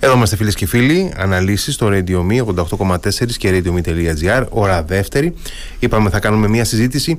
[0.00, 2.44] Εδώ είμαστε φίλες και φίλοι, αναλύσεις στο Radio Me
[2.78, 5.34] 88,4 και RadioMe.gr, ώρα δεύτερη.
[5.78, 7.18] Είπαμε θα κάνουμε μια συζήτηση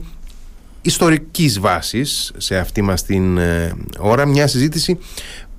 [0.81, 4.97] ιστορικής βάσης σε αυτή μας την ε, ώρα, μια συζήτηση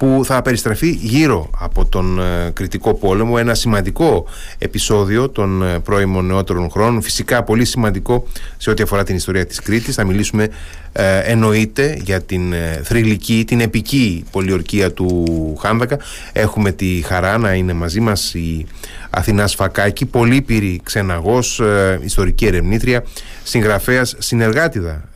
[0.01, 3.35] που θα περιστραφεί γύρω από τον ε, κριτικό πόλεμο.
[3.39, 4.27] Ένα σημαντικό
[4.59, 7.03] επεισόδιο των ε, πρώιμων νεότερων χρόνων.
[7.03, 8.27] Φυσικά πολύ σημαντικό
[8.57, 9.95] σε ό,τι αφορά την ιστορία της Κρήτης.
[9.95, 10.49] Θα μιλήσουμε
[10.93, 15.25] ε, εννοείται για την ε, θρηλυκή, την επική πολιορκία του
[15.61, 15.99] Χάνδακα
[16.33, 18.67] έχουμε τη χαρά να είναι μαζί μας η
[19.11, 21.61] Αθηνά Σφακάκη πολύπυρη ξεναγός,
[22.05, 23.05] ιστορική ερευνήτρια
[23.43, 25.09] συγγραφέας, συνεργάτηδα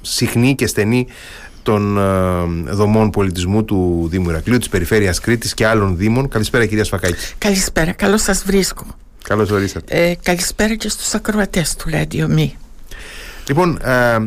[0.00, 1.06] συχνή και στενή
[1.62, 6.28] των ε, δομών πολιτισμού του Δήμου Ηρακλείου, της Περιφέρειας Κρήτης και άλλων δήμων.
[6.28, 7.34] Καλησπέρα κυρία Σφακάκη.
[7.38, 8.86] Καλησπέρα, καλώς σας βρίσκω.
[9.22, 10.08] Καλώς ορίσατε.
[10.08, 12.50] Ε, καλησπέρα και στους ακροατές του Radio Me.
[13.48, 14.18] Λοιπόν, ε,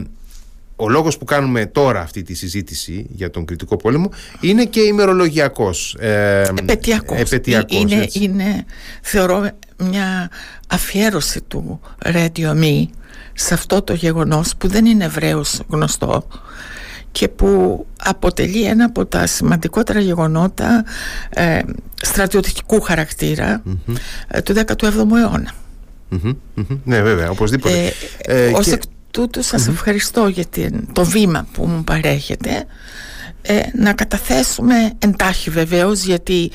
[0.75, 4.09] ο λόγος που κάνουμε τώρα αυτή τη συζήτηση για τον κριτικό πόλεμο
[4.39, 5.95] είναι και ημερολογιακός.
[5.99, 7.19] Ε, επαιτειακός.
[7.19, 8.65] επαιτειακός είναι, είναι,
[9.01, 10.29] θεωρώ, μια
[10.67, 12.85] αφιέρωση του Radio Me
[13.33, 16.27] σε αυτό το γεγονός που δεν είναι ευρέως γνωστό
[17.11, 20.83] και που αποτελεί ένα από τα σημαντικότερα γεγονότα
[21.29, 21.59] ε,
[22.01, 22.83] στρατιωτικού
[24.27, 24.83] ε, του 17ου
[25.17, 25.53] αιώνα.
[26.83, 27.93] Ναι βέβαια, οπωσδήποτε.
[28.21, 30.45] Ε, ε, ως εκ τούτου σας ευχαριστώ για
[30.93, 32.65] το βήμα που μου παρέχετε
[33.41, 36.51] ε, να καταθέσουμε εντάχει βεβαίως γιατί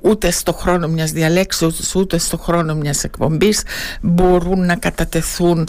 [0.00, 3.62] ούτε στο χρόνο μιας διαλέξεως ούτε στο χρόνο μιας εκπομπής
[4.00, 5.68] μπορούν να κατατεθούν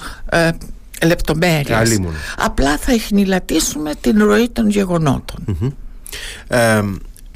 [1.06, 2.00] λεπτομέρειες.
[2.38, 5.76] Απλά θα εχνηλατήσουμε την ροή των γεγονοτων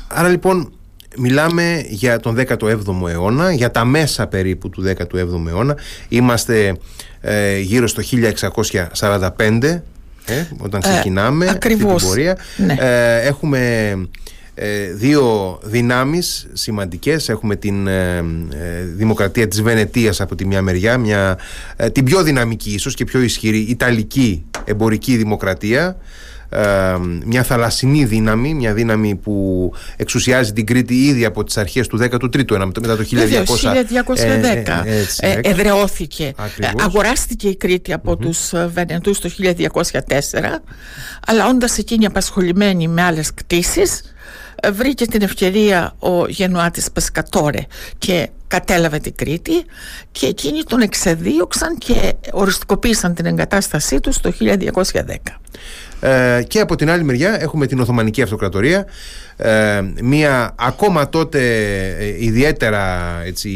[0.08, 0.72] άρα λοιπόν
[1.18, 5.78] μιλάμε για τον 17ο αιώνα για τα μέσα περίπου του 17ου αιώνα.
[6.09, 6.78] Είμαστε
[7.22, 9.80] ε, γύρω στο 1645
[10.26, 12.38] ε, όταν ε, ξεκινάμε ε, αυτή την πορεία.
[12.58, 12.76] Ναι.
[12.80, 13.96] ε, έχουμε ε,
[14.95, 17.30] δύο δυνάμεις σημαντικές.
[17.30, 18.23] Έχουμε την ε, ε,
[18.95, 21.38] δημοκρατία της Βενετίας από τη μια μεριά μια,
[21.91, 25.97] την πιο δυναμική ίσως και πιο ισχυρή Ιταλική εμπορική δημοκρατία.
[27.25, 32.51] Μια θαλασσινή δύναμη μια δύναμη που εξουσιάζει την Κρήτη ήδη από τις αρχές του 13ου
[32.51, 33.46] αιώνα μετά το 1200
[34.06, 34.84] 1210
[35.19, 36.34] ε, εδρεώθηκε.
[36.79, 38.19] Αγοράστηκε η Κρήτη από mm-hmm.
[38.19, 39.90] τους Βενετούς το 1204
[41.28, 44.01] αλλά όντας εκείνοι απασχολημένοι με άλλες κτίσεις
[44.73, 47.66] βρήκε την ευκαιρία ο Γενουάτης Πεσκατόρε
[47.97, 49.63] και κατέλαβε την Κρήτη
[50.12, 55.16] και εκείνοι τον εξεδίωξαν και οριστικοποίησαν την εγκατάστασή του το 1210.
[56.00, 58.85] Ε, και από την άλλη μεριά έχουμε την Οθωμανική Αυτοκρατορία
[59.38, 61.40] ε, μια ακόμα τότε
[62.00, 63.50] ε, ιδιαίτερα έτσι,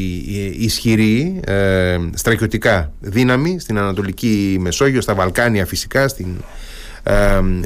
[0.58, 6.28] ισχυρή ε, στρατιωτικά δύναμη στην Ανατολική Μεσόγειο, στα Βαλκάνια φυσικά, στην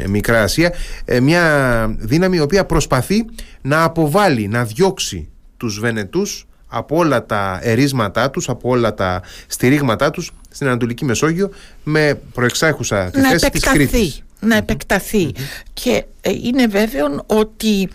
[0.08, 0.74] Μικρά Ασία
[1.06, 3.26] ε, μια δύναμη η οποία προσπαθεί
[3.62, 10.12] να αποβάλει, να διώξει τους Βενετούς από όλα τα ερίσματά τους, από όλα τα στηρίγματά
[10.12, 11.50] τους στην Ανατολική Μεσόγειο
[11.84, 14.20] με προεξάχουσα τη να θέση της Κρήτης.
[14.40, 15.32] Να επεκταθει
[15.74, 17.90] και ε, είναι βέβαιο ότι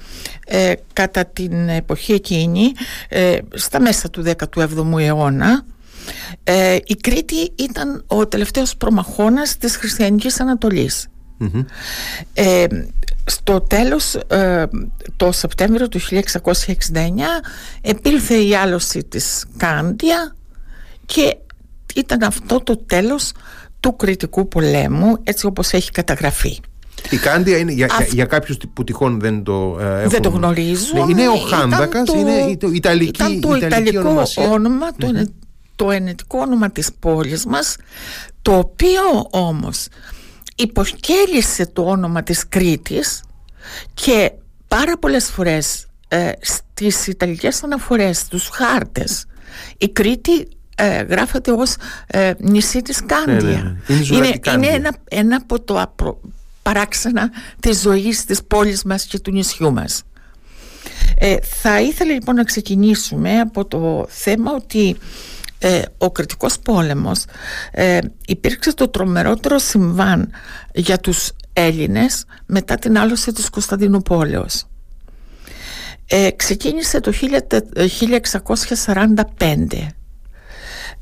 [0.46, 2.72] ε, κατά την εποχή εκείνη,
[3.54, 4.24] στα μέσα του
[4.54, 5.64] 17ου αιώνα,
[6.84, 11.09] η Κρήτη ήταν ο τελευταίος προμαχώνας της χριστιανικής Ανατολής.
[12.34, 12.66] Ε,
[13.24, 14.68] στο τέλος ε,
[15.16, 16.20] το Σεπτέμβριο του 1669
[17.80, 20.36] επήλθε η άλωση της Κάντια
[21.06, 21.36] και
[21.94, 23.32] ήταν αυτό το τέλος
[23.80, 26.58] του κριτικού πολέμου έτσι όπως έχει καταγραφεί.
[27.10, 30.10] Η Κάντια είναι για, για, για κάποιους που τυχόν δεν το ε, έχουν...
[30.10, 30.98] Δεν το γνωρίζουν.
[30.98, 35.26] Ναι, είναι ο Χάντακας, το, είναι το Ιταλική, ήταν το Ιταλικό όνομα, το,
[35.76, 37.76] το ενετικό όνομα της πόλης μας,
[38.42, 39.86] το οποίο όμως
[40.60, 43.22] υποκέλυσε το όνομα της Κρήτης
[43.94, 44.32] και
[44.68, 49.24] πάρα πολλές φορές ε, στις Ιταλικές αναφορές, στους χάρτες
[49.78, 51.74] η Κρήτη ε, γράφεται ως
[52.06, 54.16] ε, νησί της Κάντια ναι, ναι, ναι.
[54.16, 55.94] είναι, είναι, ένα, ένα από το
[56.62, 60.02] παράξενα της ζωής της πόλης μας και του νησιού μας.
[61.18, 64.96] Ε, θα ήθελα λοιπόν να ξεκινήσουμε από το θέμα ότι
[65.62, 67.24] ε, ο κριτικός πόλεμος
[67.70, 70.30] ε, υπήρξε το τρομερότερο συμβάν
[70.74, 74.64] για τους Έλληνες μετά την άλωση της Κωνσταντινούπολεως.
[76.06, 77.24] Ε, ξεκίνησε το 1645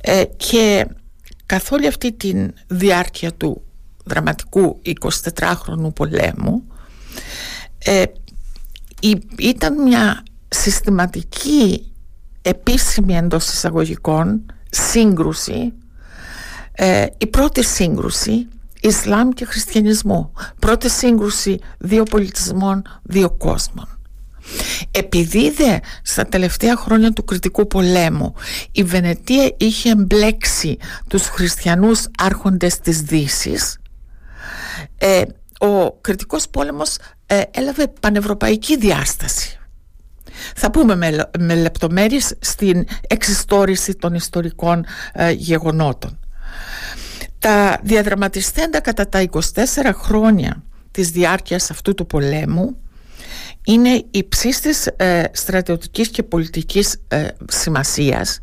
[0.00, 0.86] ε, και
[1.46, 3.62] καθ' όλη αυτή τη διάρκεια του
[4.04, 4.82] δραματικού
[5.38, 6.62] 24χρονου πολέμου
[7.78, 8.04] ε,
[9.38, 11.87] ήταν μια συστηματική
[12.48, 15.72] επίσημη εντός εισαγωγικών σύγκρουση
[16.72, 18.48] ε, η πρώτη σύγκρουση
[18.80, 23.98] Ισλάμ και Χριστιανισμού πρώτη σύγκρουση δύο πολιτισμών, δύο κόσμων.
[24.90, 28.34] Επειδή δε στα τελευταία χρόνια του κριτικού πολέμου
[28.72, 30.76] η Βενετία είχε εμπλέξει
[31.08, 33.78] τους χριστιανούς άρχοντες της Δύσης
[34.98, 35.22] ε,
[35.60, 36.96] ο κριτικός πόλεμος
[37.26, 39.58] ε, έλαβε πανευρωπαϊκή διάσταση
[40.54, 46.18] θα πούμε με, με λεπτομέρειες στην εξιστόρηση των ιστορικών ε, γεγονότων.
[47.38, 49.38] Τα διαδραματιστέντα κατά τα 24
[49.94, 52.76] χρόνια της διάρκειας αυτού του πολέμου
[53.64, 58.40] είναι υψίστης ε, στρατιωτικής και πολιτικής ε, σημασίας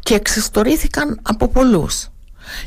[0.00, 2.08] και εξιστορήθηκαν από πολλούς.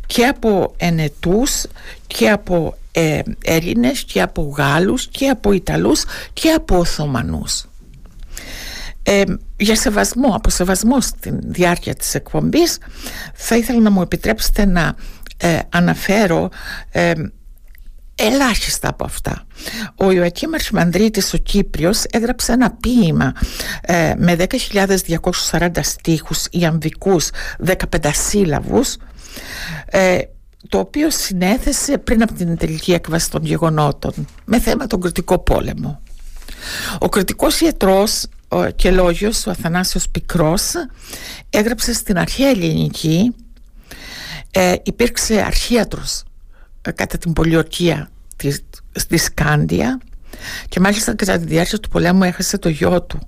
[0.06, 1.66] Και από ενετούς
[2.08, 6.04] και από ε, Έλληνες και από Γάλλους και από Ιταλούς
[6.34, 7.66] και από Οθωμανούς
[9.04, 9.24] ε,
[9.58, 12.78] για σεβασμό, από σεβασμό στην διάρκεια της εκπομπής
[13.34, 14.96] θα ήθελα να μου επιτρέψετε να
[15.38, 16.50] ε, αναφέρω
[16.92, 17.12] ε,
[18.16, 19.46] ελάχιστα από αυτά.
[19.96, 23.34] Ο Ιωακήμ Αρχιμανδρίτης ο Κύπριος έγραψε ένα ποίημα
[23.82, 24.36] ε, με
[25.50, 27.30] 10.240 στίχους ιαμβικούς
[27.66, 27.76] 15
[28.12, 28.96] σύλλαβους
[29.86, 30.20] ε,
[30.70, 34.14] το οποίο συνέθεσε πριν από την τελική έκβαση των γεγονότων
[34.46, 36.02] με θέμα τον κριτικό πόλεμο.
[37.00, 38.26] Ο κριτικός ιατρός
[38.76, 40.72] και λόγιος ο Αθανάσιος Πικρός
[41.50, 43.36] έγραψε στην αρχαία ελληνική
[44.52, 46.24] ε, υπήρξε αρχίατρος
[46.82, 50.00] ε, κατά την πολιορκία της, στη Σκάντια
[50.70, 53.20] και μάλιστα κατά τη διάρκεια του πολέμου έχασε το γιο του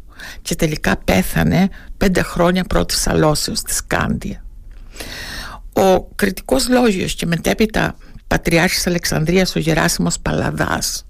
[0.42, 4.44] και τελικά πέθανε πέντε χρόνια πρώτης αλώσεως στη Σκάντια.
[5.74, 7.96] Ο κριτικός λόγιος και μετέπειτα
[8.28, 11.06] Πατριάρχης Αλεξανδρίας ο Γεράσιμος Παλαδάς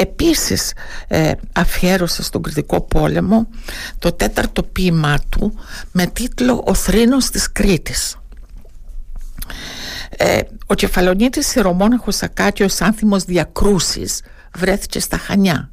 [0.00, 0.72] επίσης
[1.08, 3.48] ε, αφιέρωσε στον κριτικό πόλεμο
[3.98, 5.54] το τέταρτο ποίημά του
[5.92, 8.16] με τίτλο «Ο θρήνος της Κρήτης».
[10.10, 14.22] Ε, ο κεφαλονίτης Ιερομόναχος Ακάτιος Άνθιμος Διακρούσεις
[14.54, 15.70] βρέθηκε στα Χανιά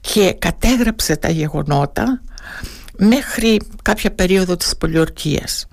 [0.00, 2.22] και κατέγραψε τα γεγονότα
[2.98, 5.66] μέχρι κάποια περίοδο της πολιορκίας.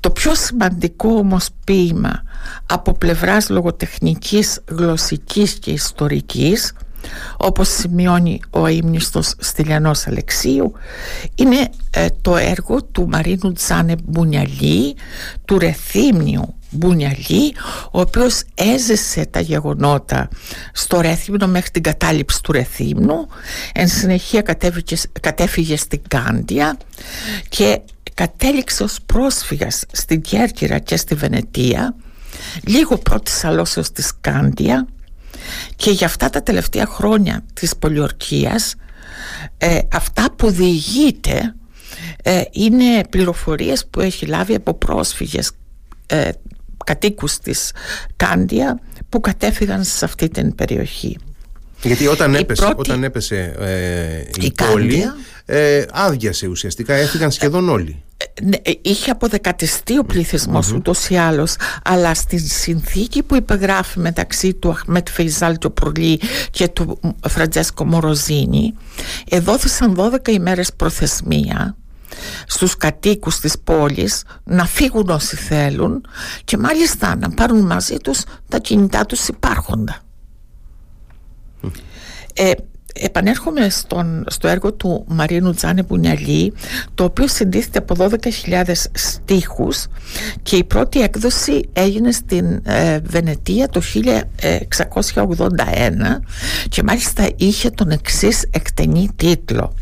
[0.00, 2.22] Το πιο σημαντικό όμως ποίημα
[2.66, 6.72] από πλευράς λογοτεχνικής, γλωσσικής και ιστορικής
[7.36, 10.72] όπως σημειώνει ο ύμνηστος Στυλιανός Αλεξίου
[11.34, 14.96] είναι ε, το έργο του Μαρίνου Τζάνε Μπουνιαλή
[15.44, 17.54] του Ρεθύμνιου Μπουνιαλή
[17.90, 20.28] ο οποίος έζησε τα γεγονότα
[20.72, 23.26] στο Ρεθύμνο μέχρι την κατάληψη του Ρεθύμνου.
[23.72, 24.42] Εν συνεχεία
[25.20, 26.76] κατέφυγε στην Κάντια
[27.48, 27.80] και
[28.16, 31.94] κατέληξε ως πρόσφυγας στην Κέρκυρα και στη Βενετία
[32.64, 34.86] λίγο πρώτης αλώσεως της Κάντια
[35.76, 38.74] και για αυτά τα τελευταία χρόνια της πολιορκίας
[39.58, 41.54] ε, αυτά που διηγείται
[42.22, 45.50] ε, είναι πληροφορίες που έχει λάβει από πρόσφυγες
[46.06, 46.30] ε,
[46.84, 47.72] κατοίκους της
[48.16, 51.18] Κάντια που κατέφυγαν σε αυτή την περιοχή.
[51.82, 55.04] Γιατί όταν έπεσε, όταν έπεσε ε, η, η πόλη
[55.46, 58.02] ε, άδειασε ουσιαστικά, έφυγαν σχεδόν όλοι.
[58.42, 60.76] Ναι, ε, είχε αποδεκατιστεί ο πληθυσμός mm-hmm.
[60.76, 66.20] ούτως ή άλλως, αλλά στη συνθήκη που υπεγράφει μεταξύ του Αχμέτ Φεϊζάλ Προλί
[66.50, 68.74] και του Φραντζέσκο Μοροζίνη,
[69.28, 71.76] εδόθησαν 12 ημέρες προθεσμία
[72.46, 76.06] στους κατοίκους της πόλης να φύγουν όσοι θέλουν
[76.44, 80.05] και μάλιστα να πάρουν μαζί τους τα κινητά τους υπάρχοντα.
[82.38, 82.52] Ε,
[83.00, 86.52] επανέρχομαι στον, στο έργο του Μαρίνου Τζάνε Μπουνιαλή
[86.94, 89.86] το οποίο συντίθεται από 12.000 στίχους
[90.42, 95.20] και η πρώτη έκδοση έγινε στην ε, Βενετία το 1681
[96.68, 99.74] και μάλιστα είχε τον εξής εκτενή τίτλο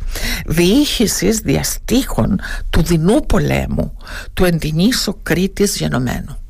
[0.47, 3.97] «Διήχησης διαστήχων του δεινού πολέμου
[4.35, 6.44] του εντυνήσου Κρήτης γενομένου».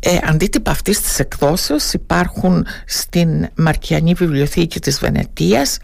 [0.00, 5.78] Ε, αντίτυπα αυτής της εκδόσεως υπάρχουν στην Μαρκιανή Βιβλιοθήκη της Βενετίας,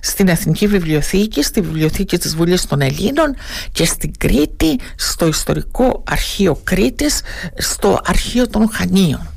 [0.00, 3.34] στην Εθνική Βιβλιοθήκη, στη Βιβλιοθήκη της Βουλής των Ελλήνων
[3.72, 7.20] και στην Κρήτη, στο Ιστορικό Αρχείο Κρήτης,
[7.56, 9.30] στο Αρχείο των Χανίων.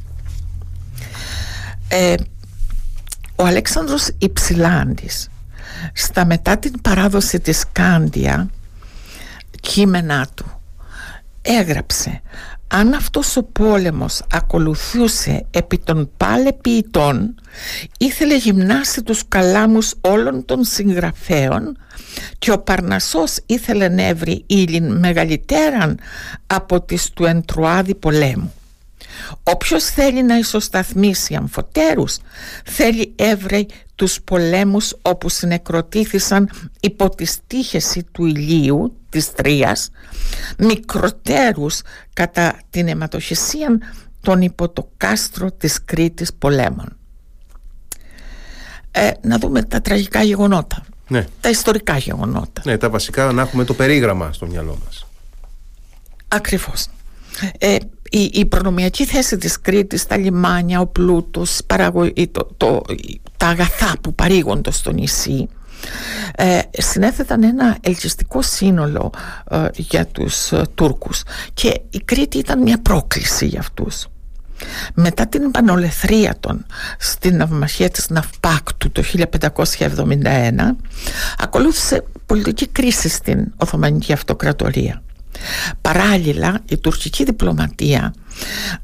[1.88, 2.16] Ε,
[3.36, 5.30] ο Αλέξανδρος Υψηλάντης
[5.94, 8.50] στα μετά την παράδοση της Κάντια
[9.62, 10.62] κείμενά του
[11.42, 12.22] έγραψε
[12.72, 17.36] αν αυτός ο πόλεμος ακολουθούσε επί των πάλε ποιητών
[17.98, 21.78] ήθελε γυμνάσει τους καλάμους όλων των συγγραφέων
[22.40, 26.00] και ο Παρνασσός ήθελε νεύρη ύλην μεγαλύτεραν
[26.48, 28.54] από τις του εντρουάδη πολέμου.
[29.44, 32.18] Όποιος θέλει να ισοσταθμίσει αμφωτέρους
[32.66, 36.50] θέλει έβρεϊ τους πολέμους όπου συνεκροτήθησαν
[36.80, 39.90] υπό τη στίχεση του ηλίου της Τρίας
[40.58, 41.82] μικροτέρους
[42.14, 43.80] κατά την αιματοχυσία
[44.22, 46.98] των υπό το κάστρο της Κρήτης πολέμων.
[48.92, 50.86] ε, να δούμε τα τραγικά γεγονότα.
[51.08, 51.26] Ναι.
[51.42, 52.62] Τα ιστορικά γεγονότα.
[52.66, 55.06] Ναι, τα βασικά να έχουμε το περίγραμμα στο μυαλό μας.
[56.28, 56.88] Ακριβώς.
[57.58, 57.76] Ε,
[58.10, 61.62] η, η προνομιακή θέση της Κρήτης, τα λιμάνια, ο πλούτος,
[62.32, 62.82] το, το,
[63.38, 65.48] τα αγαθά που παρήγονται στο νησί
[66.36, 69.12] ε, συνέθεταν ένα ελκυστικό σύνολο
[69.52, 74.08] ε, για τους ε, Τούρκους και η Κρήτη ήταν μια πρόκληση για αυτούς.
[74.94, 76.66] Μετά την επανολεθρία των
[76.98, 79.04] στην ναυμαχία της Ναυπάκτου το
[79.38, 80.16] 1571
[81.38, 85.02] ακολούθησε πολιτική κρίση στην Οθωμανική Αυτοκρατορία.
[85.82, 88.14] Παράλληλα η τουρκική διπλωματία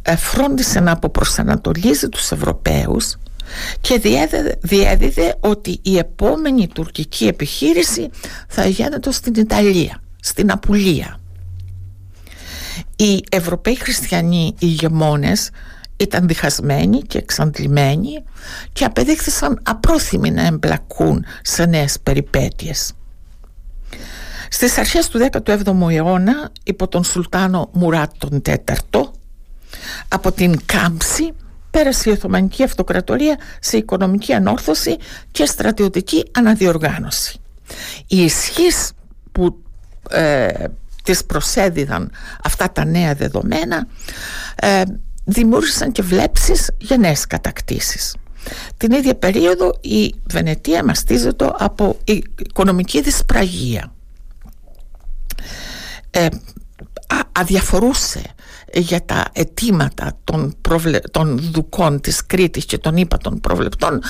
[0.01, 3.15] ε, φρόντισε να αποπροσανατολίζει τους Ευρωπαίους
[3.81, 3.99] και
[4.61, 8.09] διέδιδε ότι η επόμενη τουρκική επιχείρηση
[8.47, 11.19] θα γίνεται στην Ιταλία, στην Απουλία.
[12.95, 15.49] Οι Ευρωπαίοι χριστιανοί ηγεμόνες
[15.97, 18.23] ήταν διχασμένοι και εξαντλημένοι
[18.73, 22.93] και απεδείχθησαν απρόθυμοι να εμπλακούν σε νέες περιπέτειες.
[24.49, 29.11] Στις αρχές του 17ου αιώνα υπό τον Σουλτάνο Μουράτ τον τέταρτο
[30.07, 31.33] από την Κάμψη
[31.75, 34.97] πέρασε η Οθωμανική Αυτοκρατορία σε οικονομική ανόρθωση
[35.31, 37.39] και στρατιωτική αναδιοργάνωση.
[38.07, 38.91] Η ισχύς
[39.31, 39.63] που
[40.09, 40.47] ε,
[41.03, 42.11] τις προσέδιδαν
[42.43, 43.87] αυτά τα νέα δεδομένα
[44.55, 44.81] ε,
[45.25, 48.15] δημιούργησαν και βλέψεις για νέες κατακτήσεις.
[48.77, 53.93] Την ίδια περίοδο η Βενετία μαστίζεται από οικονομική δυσπραγία.
[56.11, 56.27] Ε,
[57.39, 58.21] αδιαφορούσε
[58.73, 60.99] για τα αιτήματα των, προβλε...
[60.99, 64.01] των δουκών της Κρήτης και των ύπατων προβλεπτών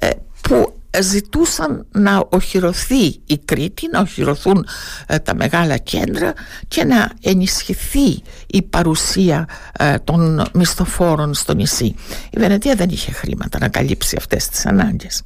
[0.00, 0.10] ε,
[0.40, 4.66] που ζητούσαν να οχυρωθεί η Κρήτη, να οχυρωθούν
[5.06, 6.32] ε, τα μεγάλα κέντρα
[6.68, 9.48] και να ενισχυθεί η παρουσία
[9.78, 11.94] ε, των μισθοφόρων στο νησί.
[12.30, 15.22] Η Βενετία δεν είχε χρήματα να καλύψει αυτές τις ανάγκες.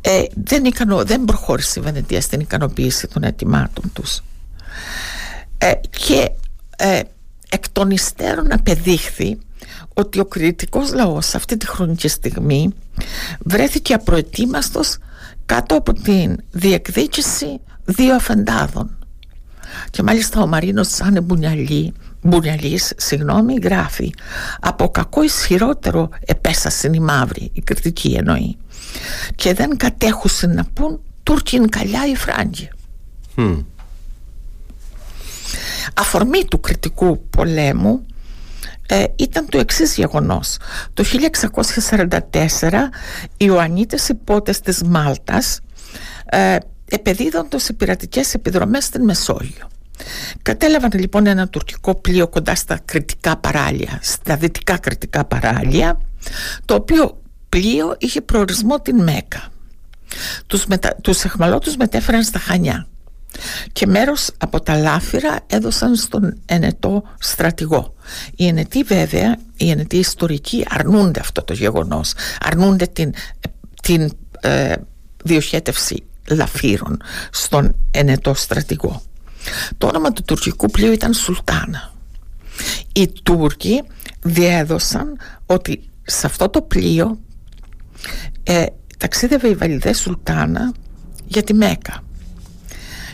[0.00, 4.22] Ε, δεν, ικανο, δεν προχώρησε η Βενετία στην ικανοποίηση των αιτημάτων τους.
[5.64, 5.72] Ε,
[6.06, 6.30] και
[6.76, 7.00] ε,
[7.50, 9.38] εκ των υστέρων απεδείχθη
[9.94, 12.74] ότι ο κριτικός λαός σε αυτή τη χρονική στιγμή
[13.40, 14.96] βρέθηκε απροετοίμαστος
[15.46, 18.98] κάτω από την διεκδίκηση δύο αφεντάδων.
[19.90, 21.92] Και μάλιστα ο Μαρίνος Σάνε Μπουνιαλή
[22.22, 24.14] Μπουνιαλής, συγγνώμη, γράφει
[24.60, 28.56] από κακό ισχυρότερο επέσασαν οι μαύροι, η κριτική εννοεί
[29.34, 32.68] και δεν κατέχουσαν να πούν Τούρκιν καλιά ή Φράγκη
[35.94, 38.06] Αφορμή του κριτικού πολέμου
[38.88, 40.56] ε, ήταν το εξής γεγονός.
[40.94, 41.04] Το
[42.60, 42.72] 1644
[43.36, 45.60] οι Ιωαννίτες υπότες της Μάλτας
[46.24, 46.56] ε,
[46.88, 49.68] επεδίδοντος σε πειρατικές επιδρομές στην Μεσόγειο.
[50.42, 56.00] Κατέλαβαν λοιπόν ένα τουρκικό πλοίο κοντά στα κριτικά παράλια, στα δυτικά κριτικά παράλια,
[56.64, 59.48] το οποίο πλοίο είχε προορισμό την Μέκα.
[60.46, 60.96] Τους, μετα...
[61.02, 62.86] τους εχμαλώτους μετέφεραν στα Χανιά
[63.72, 67.94] και μέρος από τα λάφυρα έδωσαν στον ενετό στρατηγό.
[68.36, 73.12] Οι ενετοί βέβαια, οι ενετοί ιστορικοί αρνούνται αυτό το γεγονός, αρνούνται την,
[73.82, 74.10] την
[74.40, 74.72] ε,
[75.24, 79.02] διοχέτευση λαφύρων στον ενετό στρατηγό.
[79.78, 81.92] Το όνομα του τουρκικού πλοίου ήταν Σουλτάνα.
[82.92, 83.82] Οι Τούρκοι
[84.22, 87.18] διέδωσαν ότι σε αυτό το πλοίο
[88.42, 88.64] ε,
[88.98, 90.72] ταξίδευε η Βαλιδέ Σουλτάνα
[91.26, 92.02] για τη Μέκα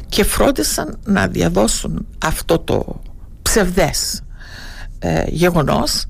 [0.09, 3.01] και φρόντισαν να διαδώσουν αυτό το
[3.43, 4.23] ψευδές
[4.99, 6.07] ε, γεγονός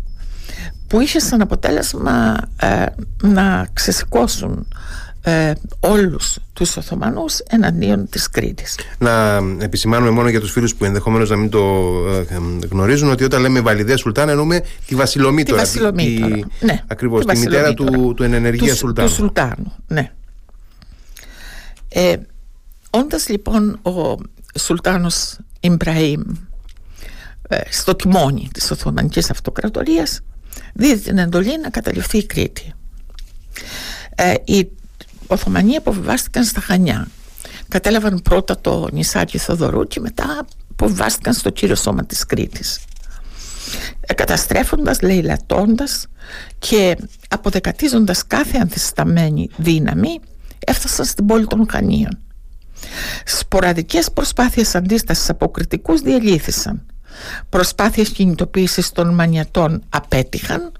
[0.87, 2.85] που είχε σαν αποτέλεσμα ε,
[3.23, 4.67] να ξεσηκώσουν
[5.23, 8.79] ε, όλους τους Οθωμανούς εναντίον της Κρήτης.
[8.99, 11.59] Να επισημάνουμε μόνο για τους φίλους που ενδεχομένως να μην το
[12.31, 12.37] ε,
[12.71, 15.63] γνωρίζουν ότι όταν λέμε Βαλιδέ Σουλτάν εννοούμε τη Βασιλομήτωρα.
[15.63, 16.83] Τη Βασιλομήτωρα, τη, ναι.
[16.87, 19.09] Ακριβώς, τη, μητέρα του, του ενενεργία Σουλτάνου.
[19.09, 20.11] Του Σουλτάνου, ναι.
[22.99, 24.17] Ε, Όντας λοιπόν ο
[24.59, 26.23] Σουλτάνος Ιμπραήμ
[27.49, 30.21] ε, στο τιμόνι της Οθωμανικής Αυτοκρατορίας
[30.75, 32.73] δίδει την εντολή να καταληφθεί η Κρήτη.
[34.15, 34.69] Ε, οι
[35.27, 37.09] Οθωμανοί αποβιβάστηκαν στα Χανιά.
[37.69, 42.81] Κατέλαβαν πρώτα το νησάκι Θοδωρού και μετά αποβιβάστηκαν στο κύριο σώμα της Κρήτης.
[44.15, 46.07] Καταστρέφοντας, λαιλατώντας
[46.59, 46.97] και
[47.29, 50.21] αποδεκατίζοντας κάθε ανθισταμένη δύναμη
[50.67, 52.28] έφτασαν στην πόλη των Χανίων.
[53.25, 56.87] Σποραδικές προσπάθειες αντίστασης από κριτικούς διελήθησαν.
[57.49, 60.73] Προσπάθειες κινητοποίησης των μανιατών απέτυχαν.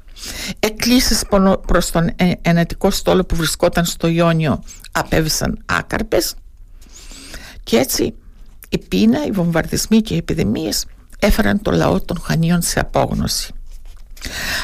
[0.59, 1.25] Εκκλήσεις
[1.67, 4.63] προς τον ε, ενετικό στόλο που βρισκόταν στο Ιόνιο
[4.93, 6.35] απέβησαν άκαρπες.
[7.65, 8.15] Και έτσι
[8.69, 10.87] η πείνα, οι βομβαρδισμοί και οι επιδημίες
[11.19, 13.53] έφεραν το λαό των Χανίων σε απόγνωση.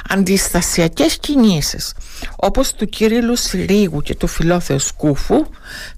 [0.09, 1.95] Αντιστασιακές κινήσεις
[2.37, 5.47] όπως του Κύριλου Συρίγου και του Φιλόθεου Σκούφου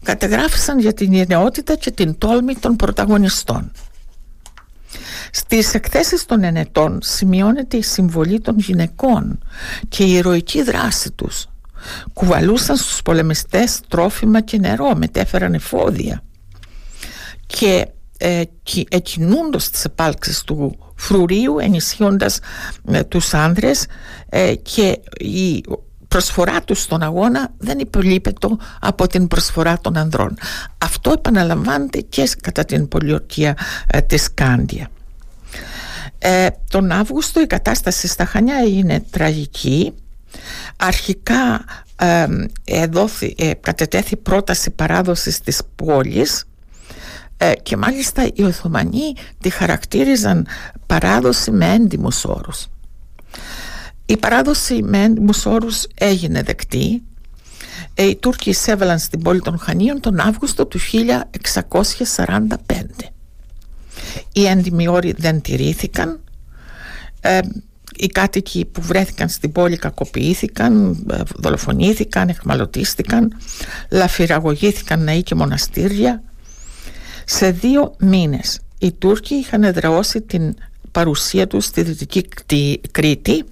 [0.03, 3.73] κατεγράφησαν για την γενναιότητα και την τόλμη των πρωταγωνιστών.
[5.31, 9.39] Στις εκθέσεις των ενετών σημειώνεται η συμβολή των γυναικών
[9.89, 11.47] και η ηρωική δράση τους.
[12.13, 16.23] Κουβαλούσαν στους πολεμιστές τρόφιμα και νερό, μετέφεραν εφόδια
[17.47, 17.87] και
[18.19, 18.43] ε,
[18.89, 22.39] εκινούντος τις επάλξεις του φρουρίου ενισχύοντας
[22.91, 23.87] ε, τους άνδρες
[24.29, 25.65] ε, και η
[26.09, 28.49] προσφορά τους στον αγώνα δεν υπολείπεται
[28.81, 30.37] από την προσφορά των ανδρών.
[30.79, 34.89] Αυτό επαναλαμβάνεται και κατά την πολιορκία ε, της Κάντια.
[36.19, 39.93] Ε, τον Αύγουστο η κατάσταση στα Χανιά είναι τραγική.
[40.77, 41.65] Αρχικά
[41.97, 42.27] ε,
[42.65, 46.45] εδόθη, ε, κατετέθη πρόταση παράδοσης της πόλης
[47.37, 50.47] ε, και μάλιστα οι Οθωμανοί τη χαρακτήριζαν
[50.87, 52.67] παράδοση με έντιμους όρους.
[54.07, 57.03] Η παράδοση με έντιμους όρους έγινε δεκτή.
[57.95, 62.57] Ε, οι Τούρκοι εισέβαλαν στην πόλη των Χανίων τον Αύγουστο του 1645.
[64.33, 66.21] Οι έντιμοι όροι δεν τηρήθηκαν.
[67.21, 67.41] Ε,
[67.97, 71.05] οι κάτοικοι που βρέθηκαν στην πόλη κακοποιήθηκαν,
[71.37, 73.33] δολοφονήθηκαν, εχμαλωτίστηκαν,
[73.91, 76.23] λαφυραγωγήθηκαν ναοί και μοναστήρια,
[77.29, 80.55] σε δύο μήνες οι Τούρκοι είχαν εδραώσει την
[80.93, 82.29] παρουσία τους στη Δυτική
[82.91, 83.45] Κρήτη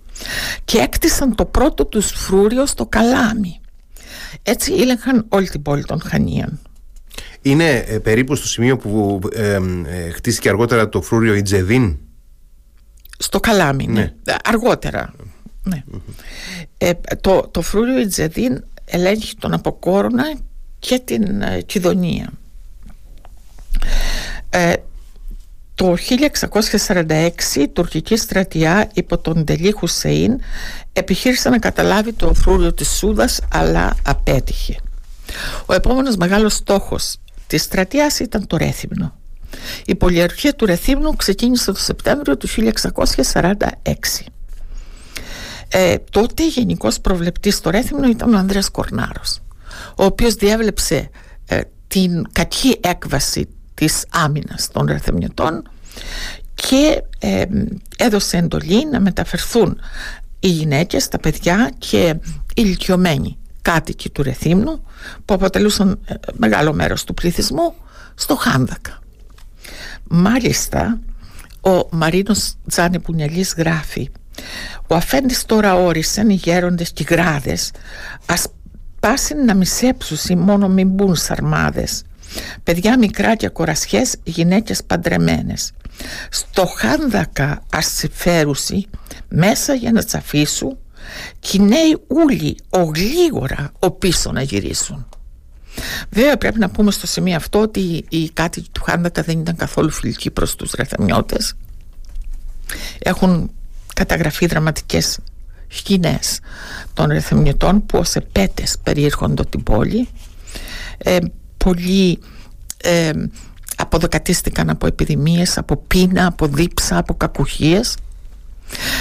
[0.65, 3.61] και έκτισαν το πρώτο τους φρούριο στο Καλάμι.
[4.43, 6.61] Έτσι ήλεγχαν όλη την πόλη των Χανίων.
[7.43, 11.99] Είναι ε, περίπου στο σημείο που ε, ε, χτίστηκε αργότερα το φρούριο Ιτζεδίν.
[13.19, 13.93] Στο Καλάμι, ναι.
[13.93, 14.35] ναι.
[14.45, 15.15] Αργότερα.
[15.63, 15.85] Ναι.
[17.21, 20.35] το, το φρούριο Ιτζεδίν ελέγχει τον Αποκόρονα
[20.79, 22.33] και την Κιδονία.
[24.51, 24.73] Ε,
[25.75, 25.97] το
[26.87, 30.41] 1646 η τουρκική στρατιά υπό τον Τελή Χουσέιν
[30.93, 34.77] επιχείρησε να καταλάβει το φρούριο της Σούδας αλλά απέτυχε.
[35.67, 37.17] Ο επόμενος μεγάλος στόχος
[37.47, 39.15] της στρατιάς ήταν το Ρέθυμνο.
[39.87, 44.27] Η πολιαρχία του Ρεθύμνου ξεκίνησε το Σεπτέμβριο του 1646.
[45.69, 49.39] Ε, τότε γενικός προβλεπτής στο Ρέθυμνο ήταν ο Ανδρέας Κορνάρος
[49.97, 51.11] ο οποίος διέβλεψε
[51.47, 55.69] ε, την κακή έκβαση της άμυνας των ρεθεμνητών
[56.55, 57.03] και
[57.97, 59.81] έδωσε εντολή να μεταφερθούν
[60.41, 62.15] οι γυναίκες, τα παιδιά και
[62.49, 64.83] οι ηλικιωμένοι κάτοικοι του Ρεθύμνου
[65.25, 67.75] που αποτελούσαν ε, μεγάλο μέρος του πληθυσμού
[68.15, 68.99] στο Χάνδακα.
[70.09, 70.99] Μάλιστα
[71.61, 74.11] ο Μαρίνος Τζάνι Πουνιαλής γράφει
[74.87, 77.71] «Ο αφέντης τώρα όρισαν οι γέροντες και οι γράδες
[78.27, 78.47] ας
[79.01, 82.03] πάσουν να μισέψουν μόνο μην μπουν σαρμάδες
[82.63, 85.73] παιδιά μικρά και κορασιές γυναίκες παντρεμένες.
[86.31, 88.87] Στο χάνδακα ασυφέρουσι
[89.29, 90.79] μέσα για να τσαφίσουν
[91.41, 95.07] και οι νέοι ούλοι ογλίγορα ο πίσω να γυρίσουν.
[96.11, 99.91] Βέβαια πρέπει να πούμε στο σημείο αυτό ότι οι κάτοικοι του Χάνδακα δεν ήταν καθόλου
[99.91, 101.55] φιλικοί προς τους ρεθαμιώτες
[102.99, 103.51] έχουν
[103.95, 105.19] καταγραφεί δραματικές
[105.69, 106.41] σκηνές
[106.95, 110.09] των ρεθεμνητών που ως επέτες περιήρχονται την πόλη.
[110.99, 111.17] Ε,
[111.65, 112.19] πολλοί
[112.77, 113.11] ε,
[113.77, 117.97] αποδοκατίστηκαν από επιδημίες, από πείνα, από δίψα, από κακουχίες.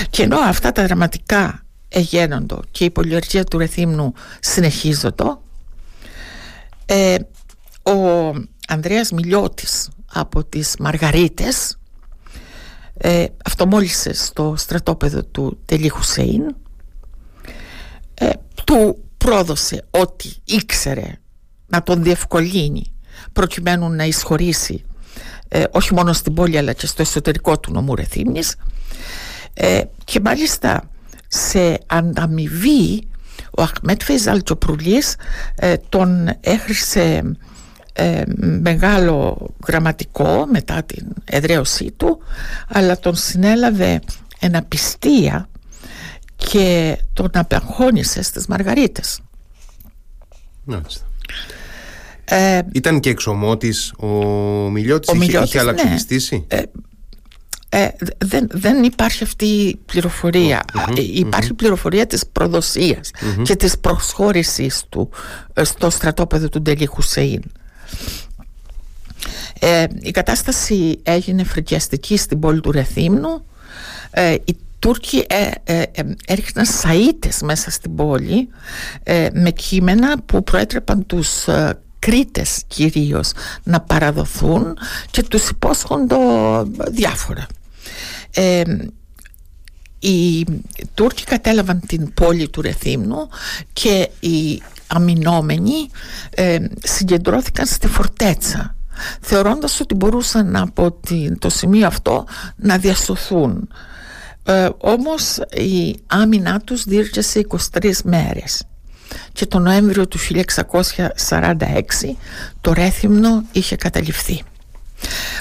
[0.10, 5.38] Και ενώ αυτά τα δραματικά εγένοντο και η πολιορκία του Ρεθύμνου συνεχίζονται
[6.86, 7.16] ε,
[7.84, 8.30] ο
[8.68, 11.78] Ανδρέας Μιλιώτης από τις Μαργαρίτες
[12.98, 16.56] ε, αυτομόλυσε στο στρατόπεδο του Τελή Χουσέιν
[18.14, 18.30] ε,
[18.66, 21.18] του πρόδωσε ό,τι ήξερε
[21.74, 22.94] να τον διευκολύνει
[23.34, 24.84] προκειμένου να εισχωρήσει
[25.48, 28.56] ε, όχι μόνο στην πόλη αλλά και στο εσωτερικό του νομού Ρεθύμνης
[29.54, 30.90] ε, και μάλιστα
[31.28, 33.08] σε ανταμοιβή
[33.52, 34.42] ο Αχμέτ Φεϊζάλ
[35.56, 37.22] ε, τον έχρισε
[37.94, 38.22] ε,
[38.62, 42.20] μεγάλο γραμματικό μετά την εδραίωσή του
[42.68, 44.02] αλλά τον συνέλαβε
[44.40, 45.50] ένα πιστία
[46.36, 49.20] και τον απεγχώνησε στις Μαργαρίτες
[50.64, 51.06] Μάλιστα.
[52.26, 54.08] Ε, Ήταν και εξωμότης ο
[54.70, 56.46] Μιλιώτης, ο είχε, είχε αλλαξοπιστήσει.
[56.54, 56.62] Ναι.
[57.70, 60.64] Ε, δεν, δεν υπάρχει αυτή η πληροφορία.
[60.74, 61.58] Mm-hmm, υπάρχει mm-hmm.
[61.58, 63.44] πληροφορία της προδοσίας mm-hmm.
[63.44, 65.10] και της προσχώρησης του
[65.54, 67.42] ε, στο στρατόπεδο του Ντελή Χουσέιν.
[69.60, 73.46] Ε, η κατάσταση έγινε φρικιαστική στην πόλη του Ρεθύμνου.
[74.12, 78.48] Ε, οι Τούρκοι ε, ε, ε, έριχναν σαΐτες μέσα στην πόλη
[79.34, 81.48] με κείμενα που προέτρεπαν τους
[82.04, 83.32] Κρήτες κυρίως
[83.64, 84.78] να παραδοθούν
[85.12, 86.16] και τους υπόσχονται
[86.92, 87.48] διάφορα.
[90.00, 90.46] οι
[90.94, 93.30] Τούρκοι κατέλαβαν την πόλη του Ρεθύμνου
[93.74, 95.90] και οι αμυνόμενοι
[96.30, 98.76] ε, συγκεντρώθηκαν στη φορτέτσα
[99.22, 101.00] θεωρώντας ότι μπορούσαν από
[101.40, 103.70] το σημείο αυτό να διασωθούν.
[104.44, 107.48] Ε, όμως η άμυνά τους διήρκεσε
[107.80, 108.64] 23 μέρες
[109.32, 110.42] και το Νοέμβριο του 1646
[112.62, 114.44] το Ρέθυμνο είχε καταληφθεί.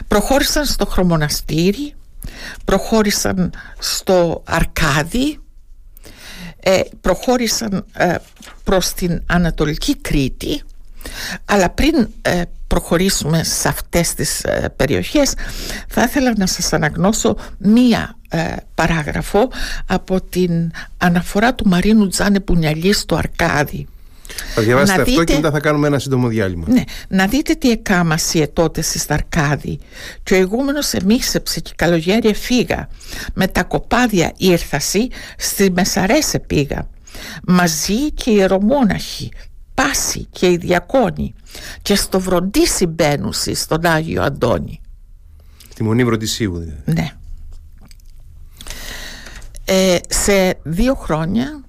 [0.09, 1.95] Προχώρησαν στο Χρωμοναστήρι,
[2.65, 5.39] προχώρησαν στο Αρκάδι,
[6.61, 8.15] ε, προχώρησαν ε,
[8.65, 10.63] προς την Ανατολική Κρήτη
[11.45, 15.35] αλλά πριν ε, προχωρήσουμε σε αυτές τις ε, περιοχές
[15.89, 19.51] θα ήθελα να σας αναγνώσω μία ε, παράγραφο
[19.87, 23.87] από την αναφορά του Μαρίνου Τζάνε Πουνιαλή στο Αρκάδι
[24.55, 26.67] θα διαβάσετε να αυτό δείτε, και μετά θα κάνουμε ένα σύντομο διάλειμμα.
[26.69, 29.79] Ναι, να δείτε τι εκάμασε τότε στη Σταρκάδη.
[30.23, 32.89] Και ο ηγούμενος εμίσεψε και καλογέρι φύγα.
[33.35, 36.89] Με τα κοπάδια ήρθασι, στη Μεσαρέσε πήγα.
[37.47, 39.31] Μαζί και οι ιερομόναχοι,
[39.75, 41.35] πάση και οι διακόνοι
[41.83, 44.81] και στο βροντίσι μπαίνουσι στον Άγιο Αντώνη.
[45.69, 46.83] Στη Μονή Βροντισίου δηλαδή.
[46.85, 47.13] Ναι.
[49.65, 51.65] Ε, σε δύο χρόνια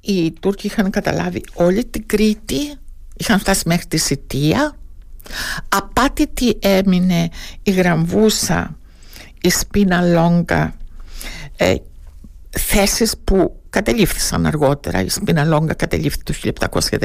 [0.00, 2.74] οι Τούρκοι είχαν καταλάβει όλη την Κρήτη
[3.16, 4.76] είχαν φτάσει μέχρι τη Σιτία
[5.68, 7.28] απάτητη έμεινε
[7.62, 8.76] η Γραμβούσα
[9.40, 10.74] η Σπίνα Λόγκα
[11.56, 11.74] ε,
[12.50, 16.34] θέσεις που κατελήφθησαν αργότερα η Σπίνα Λόγκα κατελήφθη το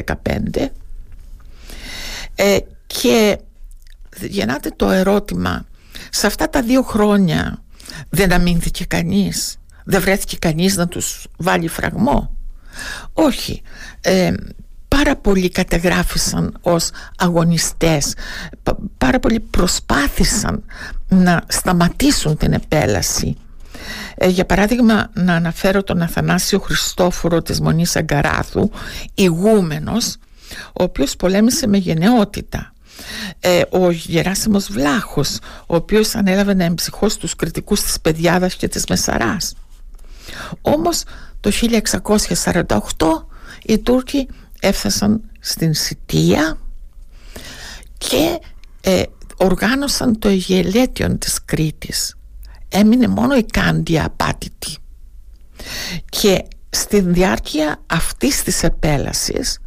[0.06, 0.67] 1715
[2.36, 3.39] ε, και
[4.22, 5.65] γεννάται το ερώτημα
[6.10, 7.63] σε αυτά τα δύο χρόνια
[8.10, 12.36] δεν αμήνθηκε κανείς δεν βρέθηκε κανείς να τους βάλει φραγμό;
[13.13, 13.62] Όχι.
[14.02, 14.34] Ε,
[14.88, 18.13] πάρα πολλοί κατεγράφησαν ως αγωνιστές
[18.98, 20.63] πάρα πολλοί προσπάθησαν
[21.08, 23.36] να σταματήσουν την επέλαση.
[24.15, 28.69] Ε, για παράδειγμα να αναφέρω τον Αθανάσιο Χριστόφορο της Μονής Αγκαράθου
[29.13, 30.15] ηγούμενος
[30.73, 32.73] ο οποίος πολέμησε με γενναιότητα.
[33.39, 35.37] Ε, ο Γεράσιμος Βλάχος
[35.67, 39.53] ο οποίος ανέλαβε να εμψυχώσει τους κριτικούς της Παιδιάδας και της Μεσαράς.
[40.61, 41.03] Όμως
[41.39, 43.27] το 1648
[43.63, 44.27] οι Τούρκοι
[44.59, 46.57] έφτασαν στην Σιτία
[47.97, 48.39] και
[48.81, 49.03] ε,
[49.37, 52.15] οργάνωσαν το Αιγελέτιον της Κρήτης.
[52.69, 54.77] Έμεινε μόνο η Κάντια απάτητη.
[56.09, 59.59] Και στη διάρκεια αυτής της επέλασης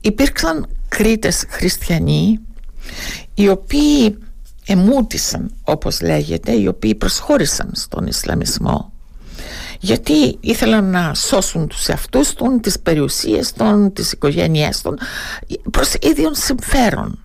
[0.00, 2.40] υπήρξαν Κρήτες χριστιανοί
[3.34, 4.18] οι οποίοι
[4.66, 8.92] εμούτησαν όπως λέγεται οι οποίοι προσχώρησαν στον Ισλαμισμό
[9.84, 14.98] γιατί ήθελαν να σώσουν τους εαυτούς των, τις περιουσίες των, τις οικογένειές των
[15.70, 17.24] προς ίδιον συμφέρον.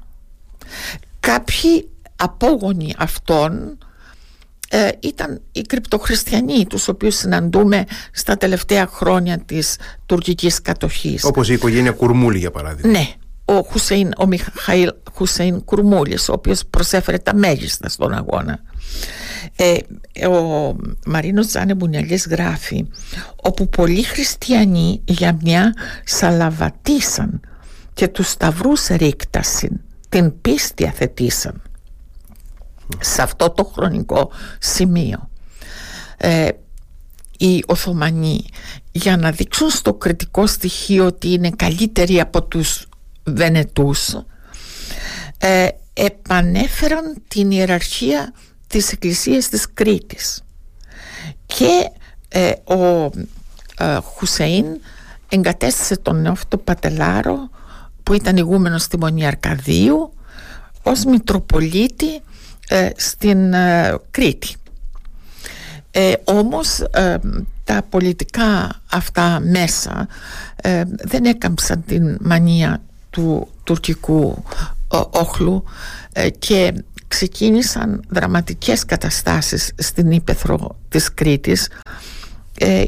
[1.20, 3.78] Κάποιοι απόγονοι αυτών
[4.70, 11.24] ε, ήταν οι κρυπτοχριστιανοί τους οποίους συναντούμε στα τελευταία χρόνια της τουρκικής κατοχής.
[11.24, 12.92] Όπως η οικογένεια Κουρμούλη για παράδειγμα.
[12.92, 13.14] Ναι
[13.50, 18.60] ο, Χουσέιν, ο Μιχαήλ Χουσέιν Κουρμούλης ο οποίος προσέφερε τα μέγιστα στον αγώνα.
[19.56, 19.78] Ε,
[20.28, 22.88] ο Μαρίνος Τζάνε Μπουνιαλής γράφει
[23.36, 27.42] όπου πολλοί χριστιανοί για μια σαλαβατήσαν
[27.94, 29.80] και τους σταυρούς ρίκτασιν
[30.10, 31.62] την πίστη αθετήσαν
[33.00, 35.30] σε αυτό το χρονικό σημείο.
[36.18, 36.50] Ε,
[37.38, 38.46] οι Οθωμανοί
[38.92, 42.88] για να δείξουν στο κριτικό στοιχείο ότι είναι καλύτεροι από τους
[43.24, 44.16] Βενετούς
[45.38, 48.34] ε, επανέφεραν την ιεραρχία
[48.68, 50.44] της Εκκλησίας της Κρήτης.
[51.46, 51.90] Και
[52.28, 53.10] ε, ο
[53.78, 54.66] ε, Χουσέιν
[55.30, 57.50] εγκατέστησε τον αυτό πατελάρο
[58.04, 60.14] που ήταν ηγούμενος στη Μονή Αρκαδίου
[60.84, 62.22] ως Μητροπολίτη ε,
[62.96, 64.54] στην ε, Κρήτη.
[65.92, 66.84] Ε, όμως
[67.64, 70.08] τα πολιτικά αυτά μέσα
[71.04, 74.44] δεν έκαμψαν την μανία του τουρκικού
[75.10, 75.64] όχλου
[76.40, 76.74] και
[77.08, 81.68] ξεκίνησαν δραματικές καταστάσεις στην Ήπεθρο της Κρήτης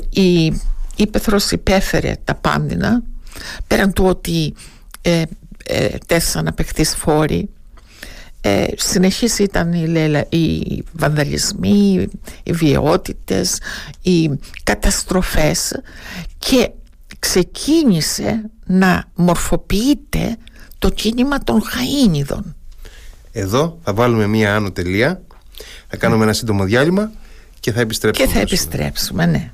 [0.10, 0.54] η
[0.96, 3.02] Ήπεθρος υπέφερε τα πάντινα
[3.68, 4.54] πέραν του ότι
[5.02, 5.24] ε,
[6.06, 7.50] τέσσεραν απεχθείς φόροι
[8.42, 12.08] ε, συνεχής ήταν οι, οι βανδαλισμοί,
[12.44, 13.58] οι βιαιότητες,
[14.02, 14.30] οι
[14.64, 15.82] καταστροφές
[16.38, 16.72] και
[17.20, 20.38] ξεκίνησε να μορφοποιείται
[20.80, 22.56] το κίνημα των Χαΐνιδων.
[23.32, 25.22] Εδώ θα βάλουμε μία άνω τελεία,
[25.88, 27.12] θα κάνουμε ένα σύντομο διάλειμμα
[27.60, 28.28] και θα επιστρέψουμε.
[28.28, 29.52] Και θα επιστρέψουμε, ναι.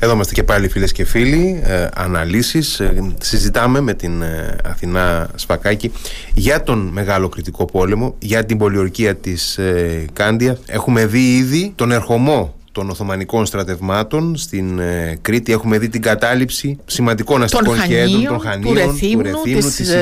[0.00, 5.30] Εδώ είμαστε και πάλι φίλες και φίλοι, ε, αναλύσεις, ε, συζητάμε με την ε, Αθηνά
[5.34, 5.92] Σφακάκη
[6.34, 10.58] για τον Μεγάλο Κρητικό Πόλεμο, για την πολιορκία της ε, Κάντια.
[10.66, 15.52] Έχουμε δει ήδη τον ερχομό των Οθωμανικών στρατευμάτων στην ε, Κρήτη.
[15.52, 19.96] Έχουμε δει την κατάληψη σημαντικών αστικών κέντρων, των Χανίων, του Ρεθύμνου, της, της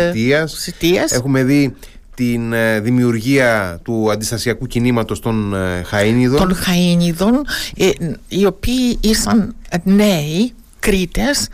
[0.47, 1.13] Σιτίας.
[1.13, 1.75] Έχουμε δει
[2.17, 6.39] την ε, δημιουργία του αντιστασιακού κινήματος των ε, Χαΐνιδων.
[6.39, 7.45] Των Χαΐνιδων,
[7.77, 7.91] ε,
[8.29, 11.49] οι οποίοι ήσαν νέοι Κρήτες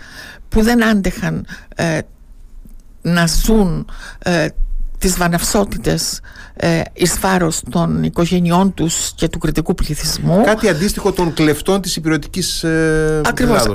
[0.48, 1.46] που δεν άντεχαν
[3.02, 3.86] να ζουν
[5.02, 6.20] τις βαναυσότητες
[6.54, 10.42] ε, εις βάρος των οικογενειών τους και του κριτικού πληθυσμού.
[10.44, 13.72] Κάτι αντίστοιχο των κλεφτών της υπηρετικής ε, Ακριβώς.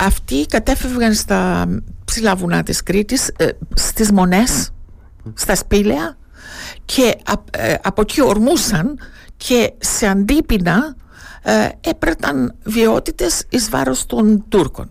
[0.00, 1.66] αυτοί κατέφευγαν στα
[2.04, 3.30] ψηλά βουνά της Κρήτης,
[3.74, 4.70] στις Μονές,
[5.34, 6.16] στα Σπήλαια
[6.84, 7.16] και
[7.50, 8.98] ε, από εκεί ορμούσαν
[9.36, 10.96] και σε αντίπεινα
[11.42, 14.90] ε, έπραταν βιότητες εις βάρος των Τούρκων.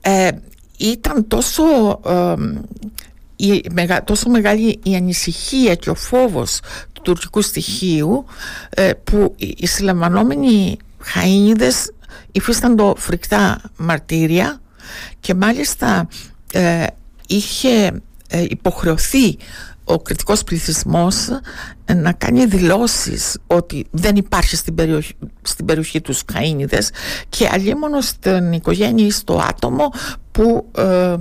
[0.00, 0.28] Ε,
[0.76, 1.62] ήταν τόσο,
[3.36, 3.64] η,
[4.04, 6.60] τόσο μεγάλη η ανησυχία και ο φόβος
[6.92, 8.24] του τουρκικού στοιχείου
[9.04, 11.94] που οι συλλαμβανόμενοι Χαΐνιδες
[12.32, 14.60] υφίσταντο φρικτά μαρτύρια
[15.20, 16.08] και μάλιστα
[17.26, 18.02] είχε
[18.48, 19.36] υποχρεωθεί
[19.84, 21.28] ο κριτικός πληθυσμός
[21.94, 26.88] να κάνει δηλώσεις ότι δεν υπάρχει στην περιοχή, στην περιοχή τους καΐνιδες
[27.28, 29.92] και αλλήμωνο στην οικογένεια ή στο άτομο
[30.32, 31.14] που ε,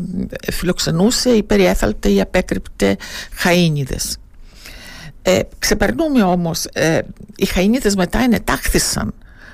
[0.51, 2.97] φιλοξενούσε ή περιέθαλτε ή απέκρυπτε
[3.43, 4.15] χαΐνιδες.
[5.21, 6.99] Ε, ξεπερνούμε όμως, ε,
[7.35, 9.13] οι χαΐνιδες μετά ενετάχθησαν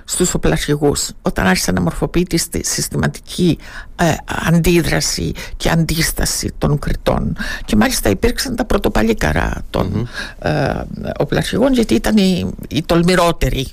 [0.09, 1.11] στους οπλαρχηγούς.
[1.21, 3.57] Όταν άρχισε να μορφοποιεί τη συστηματική
[3.95, 4.13] ε,
[4.47, 7.35] αντίδραση και αντίσταση των κριτών.
[7.65, 10.73] Και μάλιστα υπήρξαν τα πρωτοπαλίκαρα των mm ε,
[11.17, 13.67] οπλαρχηγών γιατί ήταν οι, οι τολμηρότεροι.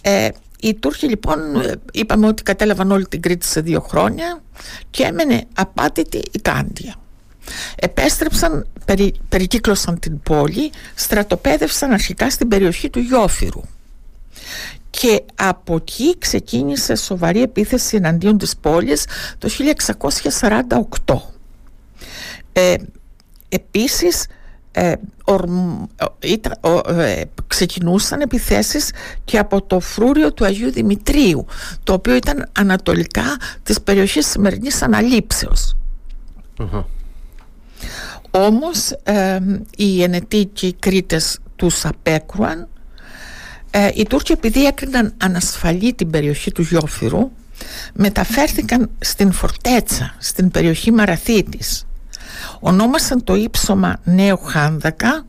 [0.00, 0.28] Ε,
[0.60, 1.38] οι Τούρκοι λοιπόν
[1.92, 4.42] είπαμε ότι κατέλαβαν όλη την Κρήτη σε δύο χρόνια
[4.90, 6.94] και έμενε απάτητη η Κάντια
[7.74, 13.60] επέστρεψαν, περι, περικύκλωσαν την πόλη στρατοπέδευσαν αρχικά στην περιοχή του Γιώφυρου
[14.90, 19.04] και από εκεί ξεκίνησε σοβαρή επίθεση εναντίον της πόλης
[19.38, 19.48] το
[21.06, 21.16] 1648.
[22.52, 22.74] Ε,
[23.48, 24.26] επίσης
[24.72, 24.94] ε,
[26.18, 28.90] ε, ξεκινούσαν επιθέσεις
[29.24, 31.46] και από το φρούριο του Αγίου Δημητρίου
[31.82, 34.82] το οποίο ήταν ανατολικά της περιοχής σημερινής
[38.30, 39.38] Όμως ε,
[39.76, 42.68] οι ενετοί και οι Κρήτες τους απέκρουαν
[43.74, 47.30] ε, οι Τούρκοι επειδή έκριναν ανασφαλή την περιοχή του Γιώφυρου
[47.94, 51.86] μεταφέρθηκαν στην Φορτέτσα, στην περιοχή Μαραθίτης.
[52.60, 55.26] Ονόμασαν το ύψωμα Νέο Χάνδακα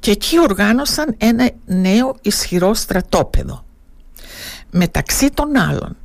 [0.00, 3.64] και εκεί οργάνωσαν ένα νέο ισχυρό στρατόπεδο.
[4.70, 5.96] Μεταξύ των άλλων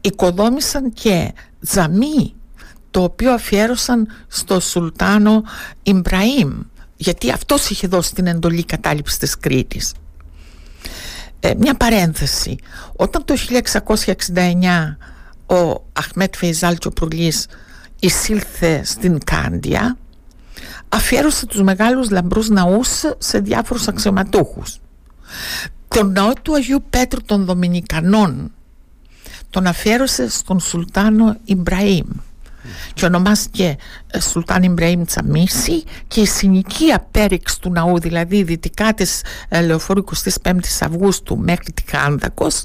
[0.00, 2.34] οικοδόμησαν και τζαμί
[2.90, 5.42] το οποίο αφιέρωσαν στο Σουλτάνο
[5.82, 6.60] Ιμπραήμ
[6.96, 9.92] γιατί αυτός είχε δώσει την εντολή κατάληψης της Κρήτης.
[11.44, 12.56] Ε, μια παρένθεση.
[12.96, 14.96] Όταν το 1669
[15.46, 17.46] ο Αχμέτ Φεϊζάλ Τσοπρουλής
[17.98, 19.96] εισήλθε στην Κάντια
[20.88, 24.80] αφιέρωσε τους μεγάλους λαμπρούς ναούς σε διάφορους αξιωματούχους.
[25.88, 28.52] Τον ναό του Αγίου Πέτρου των Δομινικανών
[29.50, 32.06] τον αφιέρωσε στον Σουλτάνο Ιμπραήμ
[32.94, 39.24] και ονομάστηκε ε, Σουλτάν Ιμπραήμ Τσαμίση και η συνοικία πέριξ του ναού δηλαδή δυτικά της
[39.48, 40.04] ε, λεωφόρου
[40.42, 42.64] 25 Αυγούστου μέχρι τη Χάνδακος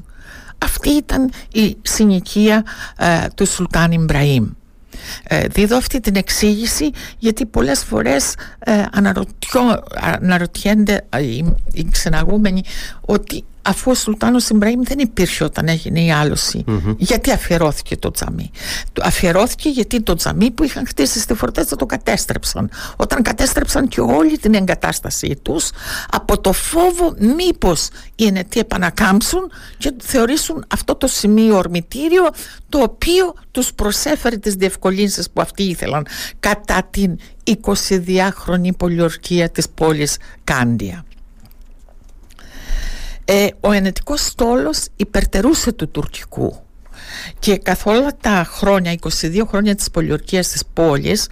[0.58, 2.64] αυτή ήταν η συνοικία
[2.98, 4.48] ε, του Σουλτάν Ιμπραήμ
[5.24, 8.84] ε, δίδω αυτή την εξήγηση γιατί πολλές φορές ε,
[10.22, 12.64] αναρωτιένται οι, οι ξεναγούμενοι
[13.02, 16.64] ότι αφού ο Σουλτάνος Ιμπραήμ δεν υπήρχε όταν έγινε η αλωση
[16.98, 18.52] γιατί αφιερώθηκε το τζαμί.
[19.02, 22.70] Αφιερώθηκε γιατί το τζαμί που είχαν χτίσει στη φορτέτσα το κατέστρεψαν.
[22.96, 25.70] Όταν κατέστρεψαν και όλη την εγκατάστασή τους
[26.12, 32.30] από το φόβο μήπως οι ενετοί επανακάμψουν και θεωρήσουν αυτό το σημείο ορμητήριο
[32.70, 36.08] το οποίο τους προσέφερε τις διευκολύνσεις που αυτοί ήθελαν
[36.40, 41.07] κατά την 22χρονη πολιορκία της πόλης Κάντια
[43.30, 46.62] ε, ο ενετικός στόλος υπερτερούσε του τουρκικού.
[47.40, 51.30] Και καθ' όλα τα χρόνια, 22 χρόνια της πολιορκίας της πόλης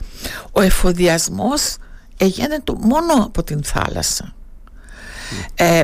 [0.52, 1.76] ο εφοδιασμός
[2.18, 4.36] έγινε μόνο από την θάλασσα.
[5.56, 5.82] Ε,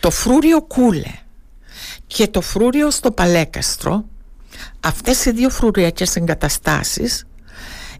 [0.00, 1.12] το φρούριο Κούλε
[2.06, 4.04] και το φρούριο στο Παλέκαστρο
[4.80, 7.26] αυτές οι δύο φρουριακές εγκαταστάσεις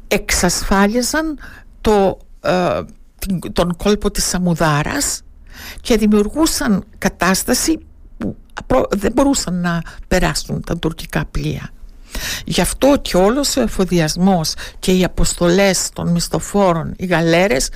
[0.08, 1.38] εξασφάλιζαν
[1.80, 2.80] το, ε,
[3.52, 5.22] τον κόλπο της Σαμουδάρας
[5.80, 7.78] και δημιουργούσαν κατάσταση
[8.66, 11.70] που δεν μπορούσαν να περάσουν τα τουρκικά πλοία.
[12.44, 17.68] Γι' αυτό και όλος ο εφοδιασμός και οι αποστολές των μισθοφόρων, οι γαλέρες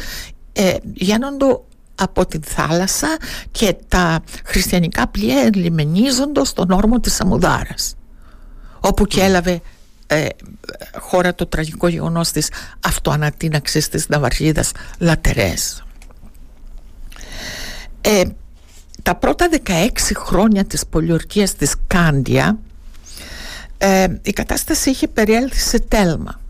[0.53, 1.61] ε, γίνονται
[1.95, 3.17] από την θάλασσα
[3.51, 7.97] και τα χριστιανικά πλοία ελιμενίζονται στον όρμο της Αμουδάρας
[8.81, 9.61] όπου και έλαβε
[10.07, 10.27] ε,
[10.99, 12.49] χώρα το τραγικό γεγονός της
[12.81, 15.85] αυτοανατείναξης της Ναυαρχίδας Λατερές.
[18.07, 18.23] Ε,
[19.03, 22.59] τα πρώτα 16 χρόνια της πολιορκίας της Κάντια
[23.79, 26.41] ε, η κατάσταση είχε περιέλθει σε τέλμα.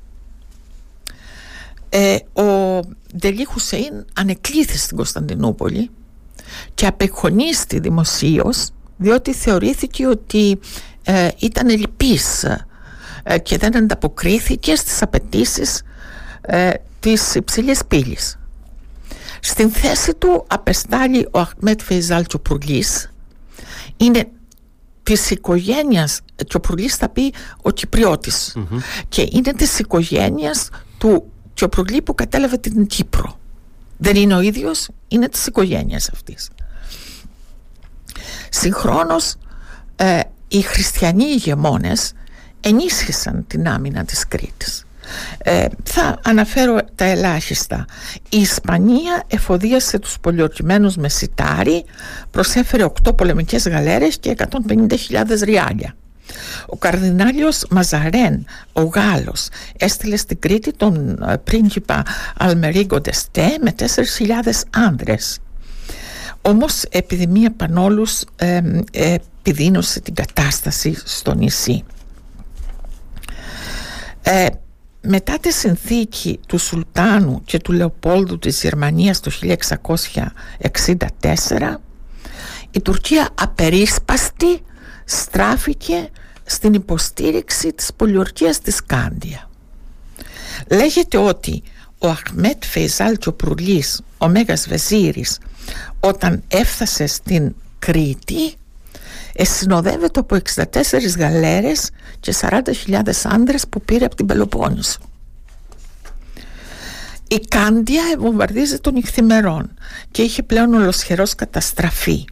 [1.89, 2.81] Ε, ο
[3.17, 5.91] Ντελή Χουσέιν ανεκλήθη στην Κωνσταντινούπολη
[6.75, 10.59] και απεχωνίστη δημοσίως διότι θεωρήθηκε ότι
[11.03, 12.45] ε, ήταν ελλειπής
[13.23, 15.83] ε, και δεν ανταποκρίθηκε στις απαιτήσεις
[16.41, 18.39] ε, της υψηλής πύλης.
[19.47, 23.13] Στην θέση του απεστάλλει ο Αχμέτ Φεϊζάλ Τσοπουρλής
[23.97, 24.29] είναι
[25.03, 28.57] της οικογένειας Τσοπουρλής θα πει ο κυπριωτης
[29.09, 33.39] και είναι της οικογένειας του Τσοπουρλή που κατέλαβε την Κύπρο.
[33.97, 36.51] Δεν είναι ο ίδιος είναι της οικογένειας αυτής.
[38.51, 39.35] Συγχρόνως
[39.97, 42.13] ε, οι χριστιανοί ηγεμόνες
[42.61, 44.84] ενίσχυσαν την άμυνα της Κρήτης.
[45.39, 47.85] Ε, θα αναφέρω τα ελάχιστα.
[48.29, 51.85] Η Ισπανία εφοδίασε τους πολιορκημένους με σιτάρι,
[52.31, 55.95] προσέφερε 8 πολεμικές γαλέρες και 150.000 ριάλια.
[56.67, 62.03] Ο καρδινάλιος Μαζαρέν, ο Γάλλος, έστειλε στην Κρήτη τον ε, πρίγκιπα
[62.39, 63.87] Αλμερίγκο Ντεστέ με 4.000
[64.71, 65.39] άνδρες.
[66.43, 68.61] Όμως επιδημία πανόλους ε,
[68.93, 71.85] επιδίνωσε την κατάσταση στο νησί.
[74.23, 74.47] Ε,
[75.07, 79.57] μετά τη συνθήκη του Σουλτάνου και του Λεοπόλδου της Γερμανίας το 1664
[82.71, 84.63] η Τουρκία απερίσπαστη
[85.05, 86.09] στράφηκε
[86.45, 89.51] στην υποστήριξη της πολιορκίας της Κάντια.
[90.71, 91.63] Λέγεται ότι
[91.99, 95.39] ο Αχμέτ Φεϊζάλ Τσοπρουλής, ο Μέγας Βεζίρης,
[96.01, 98.55] όταν έφτασε στην Κρήτη
[99.43, 100.65] συνοδεύεται από 64
[101.19, 104.99] γαλέρες και 40.000 άντρες που πήρε από την Πελοπόννησο.
[107.29, 109.75] Η Κάντια βομβαρδίζει των νυχθημερών
[110.11, 112.25] και είχε πλέον ολοσχερός καταστραφεί.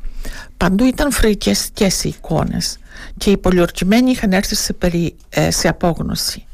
[0.56, 2.78] Παντού ήταν φρικιαστικές οι εικόνες
[3.16, 6.46] και οι πολιορκημένοι είχαν έρθει σε, περι, ε, σε απόγνωση.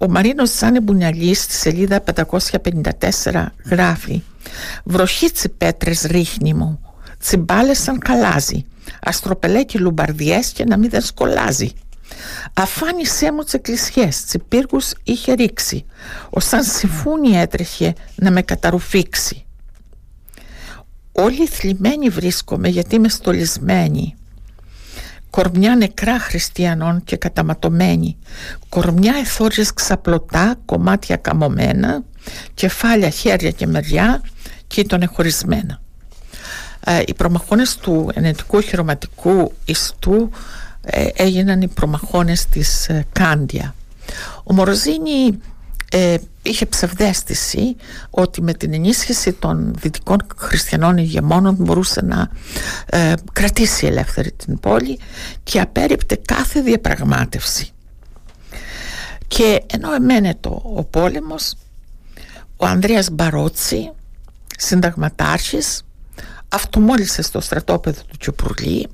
[0.00, 4.22] Ο Μαρίνος Τζάνε Μπουνιαλής στη σελίδα 554 γράφει
[4.84, 6.80] «Βροχή πέτρες ρίχνει μου,
[7.18, 8.64] τσιμπάλες σαν καλάζι,
[9.04, 11.72] αστροπελέκι λουμπαρδιές και να μην δεν σκολάζει.
[12.54, 15.84] Αφάνισέ μου τις εκκλησιές, τσιπύργους είχε ρίξει,
[16.30, 19.44] ως σαν συμφούνι έτρεχε να με καταρουφήξει.
[21.12, 24.14] Όλοι θλιμμένοι βρίσκομαι γιατί είμαι στολισμένη.
[25.30, 28.16] Κορμιά νεκρά χριστιανών και καταματωμένη.
[28.68, 32.04] Κορμιά εθόριες ξαπλωτά, κομμάτια καμωμένα,
[32.54, 34.22] κεφάλια, χέρια και μεριά
[34.66, 35.81] και ήταν χωρισμένα.
[36.84, 40.30] Ε, οι προμαχώνες του ενετικού χειροματικού ιστού
[40.82, 43.74] ε, έγιναν οι προμαχώνες της ε, Κάντια.
[44.44, 45.38] Ο Μοροζίνη
[46.42, 47.76] είχε ψευδέστηση
[48.10, 52.30] ότι με την ενίσχυση των δυτικών χριστιανών ηγεμόνων μπορούσε να
[53.32, 54.98] κρατήσει ελεύθερη την πόλη
[55.42, 57.70] και απέριπτε κάθε διαπραγμάτευση.
[59.28, 61.54] Και ενώ εμένετο ο πόλεμος,
[62.56, 63.92] ο Ανδρέας Μπαρότσι,
[64.58, 65.82] συνταγματάρχης,
[66.52, 68.88] αυτομόλυσε στο στρατόπεδο του Τσοπουρλή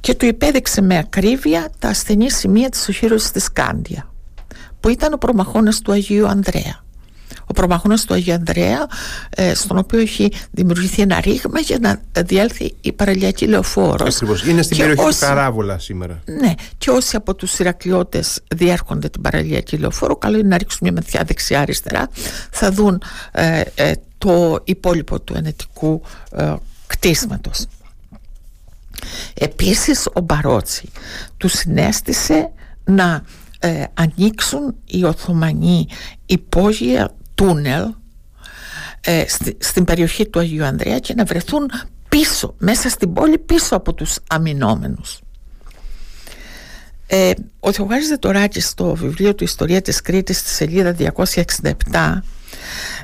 [0.00, 4.10] και του υπέδειξε με ακρίβεια τα ασθενή σημεία της οχύρωσης της Κάντια
[4.80, 6.84] που ήταν ο προμαχώνας του Αγίου Ανδρέα.
[7.46, 8.86] Ο προμαχώνας του Αγίου Ανδρέα
[9.30, 14.14] ε, στον οποίο έχει δημιουργηθεί ένα ρήγμα για να διέλθει η παραλιακή λεωφόρος.
[14.14, 16.22] Ακριβώς, είναι στην περιοχή όσοι, του Καράβολα σήμερα.
[16.24, 20.92] Ναι, και όσοι από τους Ηρακλειώτες διέρχονται την παραλιακή λεωφόρο καλό είναι να ρίξουν μια
[20.92, 22.08] μεθιά δεξιά αριστερά
[22.50, 23.02] θα δουν
[23.32, 26.02] ε, ε, το υπόλοιπο του ενετικού
[26.32, 26.54] ε,
[26.86, 27.66] κτίσματος.
[29.34, 30.88] Επίσης ο Μπαρότσι
[31.36, 32.50] του συνέστησε
[32.84, 33.22] να
[33.58, 35.88] ε, ανοίξουν οι Οθωμανοί
[36.26, 37.94] υπόγεια τούνελ
[39.00, 39.24] ε,
[39.58, 41.70] στην περιοχή του Αγίου Ανδρέα και να βρεθούν
[42.08, 45.20] πίσω, μέσα στην πόλη πίσω από τους αμυνόμενους.
[47.06, 52.22] Ε, ο Θεογάρης Δετοράκης στο βιβλίο του «Ιστορία της Κρήτης» στη σελίδα 267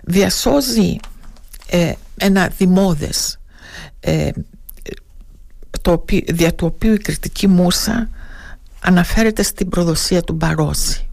[0.03, 0.97] διασώζει
[1.71, 3.39] ε, ένα δημόδες
[4.01, 4.31] ε,
[5.81, 8.09] το δια του οποίου η κριτική μουσα
[8.81, 11.07] αναφέρεται στην προδοσία του Μπαρόση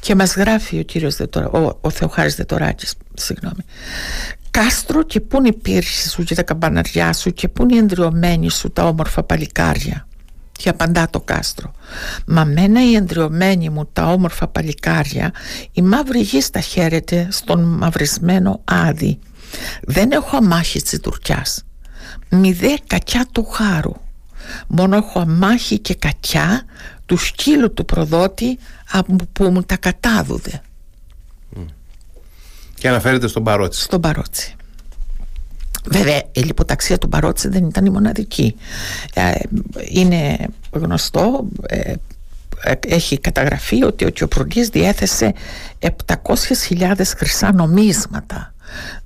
[0.00, 3.64] και μας γράφει ο κύριος ο, ο Θεοχάρης Δετοράκης συγγνώμη.
[4.50, 7.78] Κάστρο και πού είναι η πύρση σου και τα καμπαναριά σου και πού είναι οι
[7.78, 10.06] εντριωμένοι σου τα όμορφα παλικάρια
[10.58, 11.72] και απαντά το κάστρο.
[12.26, 15.32] Μα μένα η εντριωμένη μου τα όμορφα παλικάρια
[15.72, 19.18] Η μαύρη γη στα χαίρεται στον μαυρισμένο άδει.
[19.82, 21.64] Δεν έχω αμάχη της τουρκιάς.
[22.28, 23.92] Μη δε κακιά του χάρου.
[24.66, 26.64] Μόνο έχω αμάχη και κακιά
[27.06, 28.58] Του σκύλου του προδότη
[29.32, 30.62] Που μου τα κατάδουδε
[32.74, 33.82] Και αναφέρεται στον Παρότσι.
[33.82, 34.56] Στον Παρότσι
[35.86, 38.56] Βέβαια η λιποταξία του Μπαρότση δεν ήταν η μοναδική.
[39.14, 39.32] Ε,
[39.88, 40.36] είναι
[40.70, 41.92] γνωστό, ε,
[42.88, 45.32] έχει καταγραφεί ότι ο Κιοπρουλής διέθεσε
[45.78, 48.54] 700.000 χρυσά νομίσματα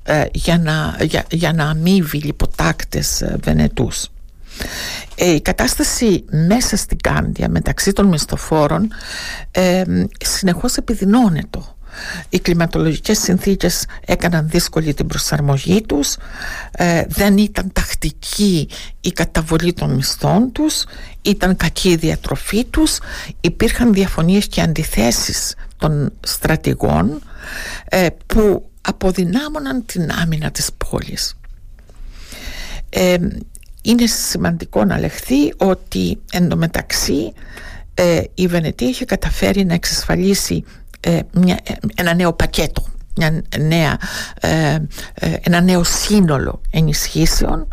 [0.03, 4.11] ε, για, να, για, για να αμείβει λιποτάκτες Βενετούς.
[5.14, 8.89] η κατάσταση μέσα στην Κάντια μεταξύ των μισθοφόρων
[9.51, 9.83] ε,
[10.20, 11.59] συνεχώς επιδεινώνεται
[12.29, 16.17] οι κλιματολογικές συνθήκες έκαναν δύσκολη την προσαρμογή τους
[16.71, 18.69] ε, δεν ήταν τακτική
[19.01, 20.85] η καταβολή των μισθών τους
[21.23, 22.99] ήταν κακή η διατροφή τους
[23.41, 27.23] υπήρχαν διαφωνίες και αντιθέσεις των στρατηγών
[27.89, 31.37] ε, που αποδυνάμωναν την άμυνα της πόλης.
[32.91, 33.17] Ε,
[33.83, 37.33] είναι σημαντικό να λεχθεί ότι εντωμεταξύ
[37.95, 40.88] ε, η Βενετία είχε καταφέρει να εξασφαλίσει ε,
[41.33, 42.85] μια, ε, ένα νέο πακέτο
[43.19, 43.99] μια νέα,
[44.41, 44.79] ε,
[45.43, 47.69] ένα νέο σύνολο ενισχύσεων.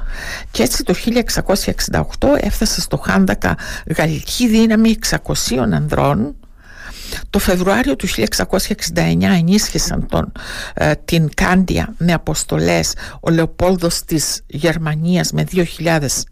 [0.51, 3.57] Και έτσι το 1668 έφτασε στο Χάντακα
[3.97, 5.17] γαλλική δύναμη 600
[5.57, 6.35] ανδρών
[7.29, 10.31] το Φεβρουάριο του 1669 ενίσχυσαν τον,
[10.73, 16.25] ε, την Κάντια με αποστολές ο Λεοπόλδος της Γερμανίας με 2.000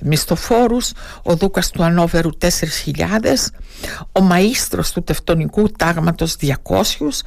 [0.00, 3.52] μισθοφόρους, ο Δούκας του Ανόβερου 4.000,
[4.12, 7.24] ο Μαΐστρος του Τευτονικού Τάγματος 200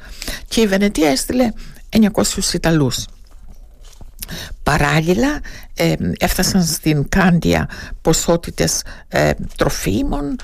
[0.48, 1.52] και η Βενετία έστειλε
[1.88, 3.06] 900 Ιταλούς.
[4.62, 5.40] Παράλληλα
[5.74, 7.68] ε, έφτασαν στην Κάντια
[8.02, 10.36] ποσότητες ε, τροφίμων,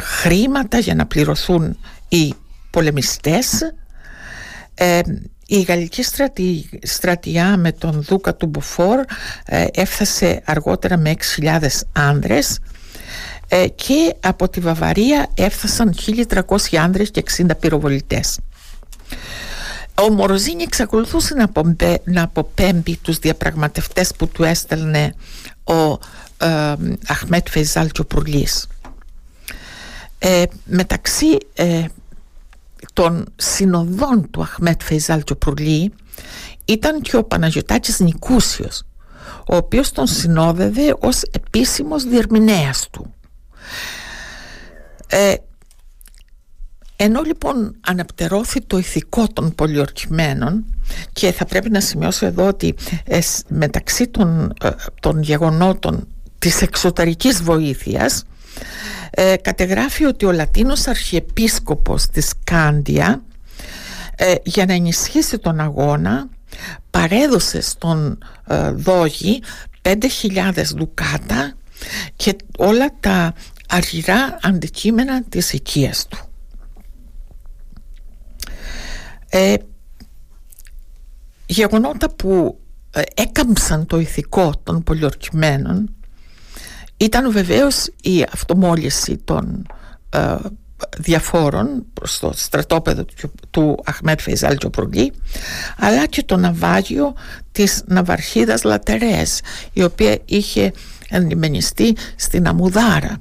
[0.00, 1.76] χρήματα για να πληρωθούν
[2.08, 2.34] οι
[2.70, 3.60] πολεμιστές
[4.74, 5.00] ε,
[5.46, 6.04] η γαλλική
[6.82, 8.98] στρατιά με τον Δούκα του Μποφόρ
[9.44, 12.58] ε, έφτασε αργότερα με 6.000 άνδρες
[13.48, 15.94] ε, και από τη Βαβαρία έφτασαν
[16.28, 16.40] 1.300
[16.76, 18.38] άνδρες και 60 πυροβολητές.
[20.02, 25.14] Ο Μοροζίνη εξακολουθούσε να, πομπέ, να αποπέμπει τους διαπραγματευτές που του έστελνε
[25.64, 25.98] ο
[26.46, 26.74] ε,
[27.06, 28.66] Αχμέτ Φεϊζάλ Τσοπουρλής.
[30.26, 31.84] Ε, μεταξύ ε,
[32.92, 35.92] των συνοδών του Αχμέτ Φεϊζάλ Τσοπουρλή
[36.64, 38.82] ήταν και ο Παναγιωτάκης Νικούσιος
[39.48, 43.14] ο οποίος τον συνόδευε ως επίσημος διερμηνέας του.
[45.06, 45.34] Ε,
[46.96, 50.64] ενώ λοιπόν αναπτερώθη το ηθικό των πολιορκημένων
[51.12, 53.18] και θα πρέπει να σημειώσω εδώ ότι ε,
[53.48, 54.70] μεταξύ των, ε,
[55.00, 56.08] των γεγονότων
[56.38, 58.24] της εξωτερικής βοήθειας
[59.16, 63.22] ε, κατεγράφει ότι ο Λατίνος Αρχιεπίσκοπος της Κάντια
[64.16, 66.28] ε, για να ενισχύσει τον αγώνα
[66.90, 69.42] παρέδωσε στον ε, Δόγη
[69.82, 71.56] 5.000 δουκάτα
[72.16, 73.34] και όλα τα
[73.68, 76.18] αργυρά αντικείμενα της οικίας του.
[79.28, 79.54] Ε,
[81.46, 82.58] γεγονότα που
[82.90, 85.94] ε, έκαμψαν το ηθικό των πολιορκημένων
[86.96, 89.66] ήταν βεβαίως η αυτομόλυση των
[90.10, 90.36] ε,
[90.98, 95.12] διαφόρων στο στρατόπεδο του, του Αχμέτ Φεϊζάλ Τζοπρογλή
[95.76, 97.14] αλλά και το ναυάγιο
[97.52, 99.40] της ναυαρχίδας Λατερές
[99.72, 100.72] η οποία είχε
[101.08, 103.16] ενημενιστεί στην Αμουδάρα.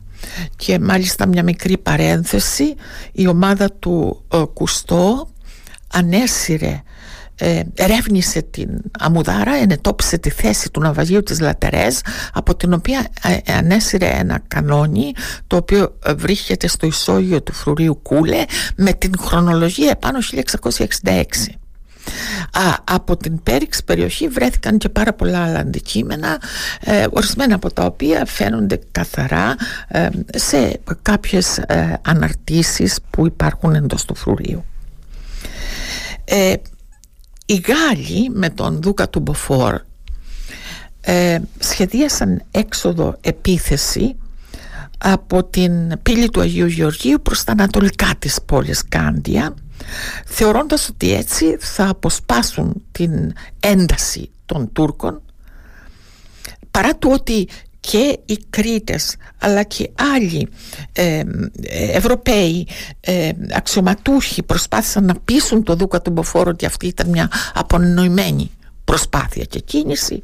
[0.55, 2.75] Και μάλιστα μια μικρή παρένθεση
[3.11, 5.29] η ομάδα του ε, Κουστό
[5.93, 6.81] ανέσυρε
[7.43, 8.69] ε, ερεύνησε την
[8.99, 12.01] Αμουδάρα, ενετόπισε τη θέση του ναυαγίου της Λατερές
[12.33, 15.13] από την οποία ε, ανέσυρε ένα κανόνι
[15.47, 18.43] το οποίο ε, βρίσκεται στο ισόγειο του φρουρίου Κούλε
[18.75, 20.17] με την χρονολογία επάνω
[21.03, 21.21] 1666.
[22.51, 26.41] Α, από την Πέριξ περιοχή βρέθηκαν και πάρα πολλά άλλα αντικείμενα
[26.79, 29.55] ε, ορισμένα από τα οποία φαίνονται καθαρά
[29.87, 34.65] ε, σε κάποιες ε, αναρτήσεις που υπάρχουν εντός του φρουρίου.
[37.45, 39.81] Ε, οι Γάλλοι με τον Δούκα του Μποφόρ
[41.01, 44.15] ε, σχεδίασαν έξοδο επίθεση
[44.97, 49.53] από την πύλη του Αγίου Γεωργίου προς τα ανατολικά της πόλης Κάντια
[50.25, 55.21] θεωρώντας ότι έτσι θα αποσπάσουν την ένταση των Τούρκων
[56.71, 57.47] παρά του ότι
[57.89, 60.47] και οι Κρήτες αλλά και άλλοι
[60.91, 61.21] ε,
[61.91, 62.67] Ευρωπαίοι
[62.99, 68.51] ε, αξιωματούχοι προσπάθησαν να πείσουν το Δούκα του Μποφόρο ότι αυτή ήταν μια απονοημένη
[68.85, 70.23] προσπάθεια και κίνηση.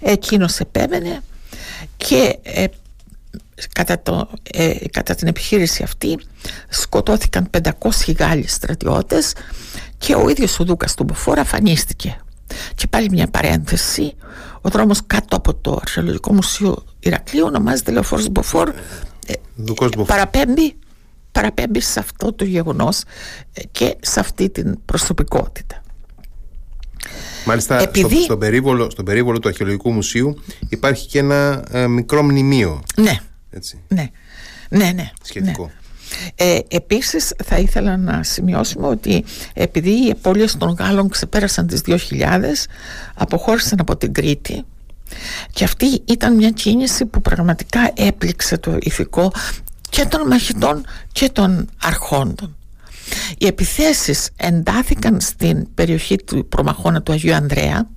[0.00, 1.22] Εκείνος επέμενε
[1.96, 2.64] και ε,
[3.72, 6.18] κατά, το, ε, κατά την επιχείρηση αυτή
[6.68, 7.70] σκοτώθηκαν 500
[8.18, 9.32] Γάλλοι στρατιώτες
[9.98, 12.20] και ο ίδιος ο Δούκας του Μποφόρα αφανίστηκε.
[12.74, 14.14] Και πάλι μια παρένθεση
[14.60, 18.72] ο δρόμος κάτω από το Αρχαιολογικό Μουσείο Ηρακλείου ονομάζεται Λεωφόρος Μποφόρ.
[19.26, 19.32] Ε,
[20.06, 20.76] παραπέμπει,
[21.32, 23.02] παραπέμπει σε αυτό το γεγονός
[23.52, 25.82] ε, και σε αυτή την προσωπικότητα.
[27.46, 28.14] Μάλιστα Επειδή...
[28.14, 32.82] στο, στον, περίβολο, στον περίβολο του Αρχαιολογικού Μουσείου υπάρχει και ένα ε, μικρό μνημείο.
[32.96, 33.18] Ναι,
[33.50, 33.80] Έτσι.
[33.88, 34.10] ναι,
[34.70, 35.10] ναι, ναι.
[35.22, 35.64] Σχετικό.
[35.64, 35.72] Ναι.
[36.34, 41.96] Ε, επίσης θα ήθελα να σημειώσουμε ότι επειδή οι επόλειες των Γάλλων ξεπέρασαν τις 2.000
[43.14, 44.64] αποχώρησαν από την Κρήτη
[45.52, 49.32] και αυτή ήταν μια κίνηση που πραγματικά έπληξε το ηθικό
[49.90, 52.56] και των μαχητών και των αρχόντων.
[53.38, 57.88] Οι επιθέσεις εντάθηκαν στην περιοχή του προμαχώνα του Αγίου Ανδρέα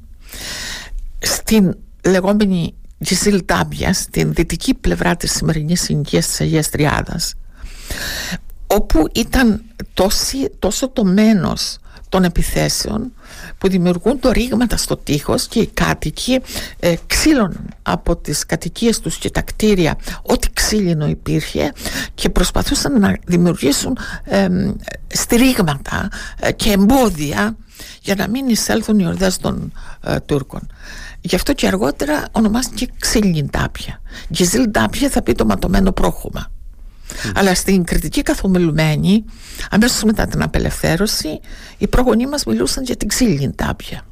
[1.19, 7.33] στην λεγόμενη Γκισίλ Τάμπια στην δυτική πλευρά της σημερινής συνοικίας της Αγίας Τριάδας
[8.67, 9.61] όπου ήταν
[10.59, 11.77] τόσο το μένος
[12.09, 13.11] των επιθέσεων
[13.57, 16.41] που δημιουργούν το ρήγματα στο τείχος και οι κάτοικοι
[16.79, 21.71] ε, ξύλωναν από τις κατοικίες τους και τα κτίρια ό,τι ξύλινο υπήρχε
[22.13, 24.47] και προσπαθούσαν να δημιουργήσουν ε,
[25.07, 26.09] στηρίγματα
[26.39, 27.55] ε, και εμπόδια
[28.01, 29.71] για να μην εισέλθουν οι ορδές των
[30.03, 30.67] ε, Τούρκων.
[31.21, 34.01] Γι' αυτό και αργότερα ονομάστηκε ξύλινη τάπια.
[34.31, 36.51] Γκιζίλ τάπια θα πει το ματωμένο πρόχωμα.
[37.35, 39.25] Αλλά στην κριτική καθομιλουμένη,
[39.69, 41.39] αμέσως μετά την απελευθέρωση,
[41.77, 44.05] οι πρόγονοί μας μιλούσαν για την ξύλινη τάπια.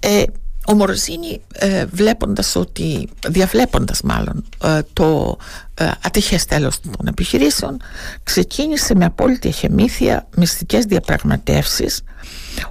[0.00, 0.22] Ε,
[0.68, 5.36] ο Μορζίνη ε, βλέποντας ότι, διαβλέποντας μάλλον ε, το
[5.74, 7.76] ε, ατυχές τέλος των επιχειρήσεων
[8.22, 12.02] ξεκίνησε με απόλυτη εχεμήθεια μυστικές διαπραγματεύσεις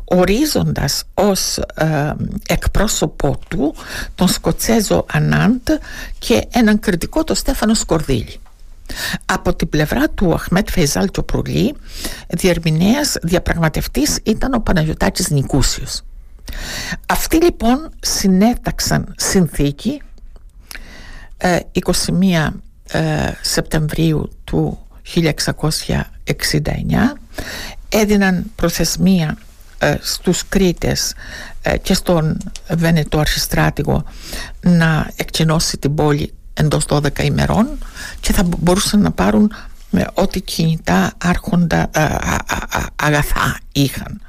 [0.04, 2.14] ορίζοντας ως ε,
[2.48, 3.76] εκπρόσωπό του
[4.16, 5.70] τον Σκοτσέζο Ανάντ
[6.20, 8.40] και έναν κριτικό τον Στέφανο Σκορδίλη.
[9.26, 11.76] Από την πλευρά του Αχμέτ Φεϊζάλ Τσοπρουλή
[12.28, 16.02] διερμηνέας διαπραγματευτής ήταν ο Παναγιωτάκης Νικούσιος.
[17.06, 20.02] Αυτοί λοιπόν συνέταξαν συνθήκη
[21.38, 21.48] 21
[22.92, 24.80] ε, ε, Σεπτεμβρίου του
[25.16, 25.28] 1669
[27.90, 29.36] έδιναν προθεσμία ε,
[30.02, 31.14] στους Κρήτες
[31.82, 32.38] και στον
[32.70, 34.04] Βενετό Αρχιστράτηγο
[34.62, 37.78] να εκκαινώσει την πόλη εντός 12 ημερών
[38.20, 39.52] και θα μπορούσαν να πάρουν
[39.90, 41.90] με ό,τι κινητά άρχοντα
[42.96, 44.22] αγαθά είχαν.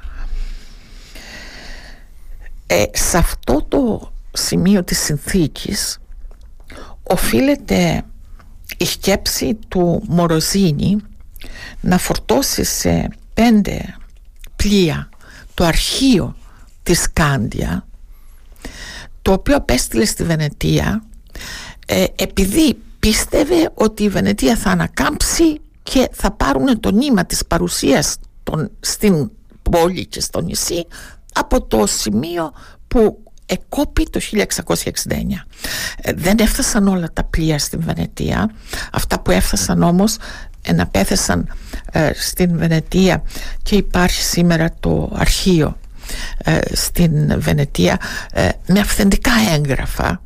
[2.67, 5.99] Ε, σε αυτό το σημείο της συνθήκης
[7.03, 8.03] οφείλεται
[8.77, 10.97] η σκέψη του Μοροζίνη
[11.81, 13.95] να φορτώσει σε πέντε
[14.55, 15.09] πλοία
[15.57, 16.35] το αρχείο
[16.83, 17.87] της Κάντια
[19.21, 21.03] το οποίο απέστειλε στη Βενετία
[21.87, 28.17] ε, επειδή πίστευε ότι η Βενετία θα ανακάμψει και θα πάρουν το νήμα της παρουσίας
[28.43, 29.31] των, στην
[29.61, 30.85] πόλη και στο νησί
[31.33, 32.51] από το σημείο
[32.87, 34.41] που εκόπη το 1669
[36.01, 38.51] ε, δεν έφτασαν όλα τα πλοία στην Βενετία.
[38.91, 40.17] Αυτά που έφτασαν όμως
[40.67, 41.47] εναπέθεσαν
[41.91, 43.23] ε, στην Βενετία
[43.63, 45.77] και υπάρχει σήμερα το αρχείο
[46.43, 47.99] ε, στην Βενετία
[48.67, 50.21] με αυθεντικά έγγραφα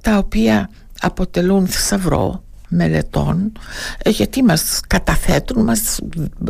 [0.00, 3.52] τα οποία αποτελούν θησαυρό μελετών
[4.04, 5.98] γιατί μας καταθέτουν, μας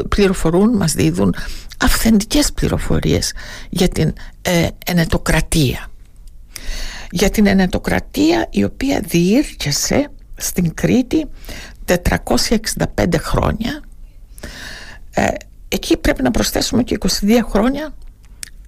[0.09, 1.35] πληροφορούν, μας δίδουν
[1.83, 3.33] αυθεντικές πληροφορίες
[3.71, 5.91] για την ε, ενετοκρατία.
[7.11, 11.27] Για την ενετοκρατία η οποία διήρκεσε στην Κρήτη
[11.97, 13.83] 465 χρόνια
[15.11, 15.27] ε,
[15.69, 17.95] εκεί πρέπει να προσθέσουμε και 22 χρόνια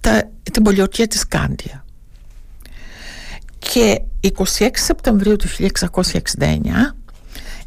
[0.01, 1.85] τα, την πολιορκία της Κάντια
[3.59, 4.01] και
[4.57, 5.47] 26 Σεπτεμβρίου του
[6.37, 6.57] 1669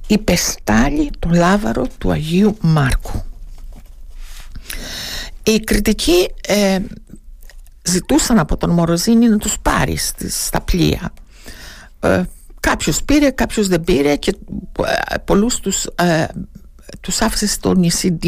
[0.07, 3.23] υπεστάλλει το λάβαρο του Αγίου Μάρκου
[5.43, 6.79] οι κριτικοί ε,
[7.83, 9.97] ζητούσαν από τον Μοροζίνη να τους πάρει
[10.29, 11.13] στα πλοία.
[12.01, 12.23] Ε,
[12.69, 14.37] κάποιος πήρε, κάποιος δεν πήρε και
[14.87, 16.27] ε, πολλούς τους, ε,
[17.01, 18.19] τους άφησε στο νησί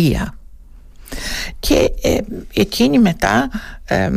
[1.59, 2.19] Και ε,
[2.55, 3.51] εκείνοι μετά
[3.85, 4.11] ε,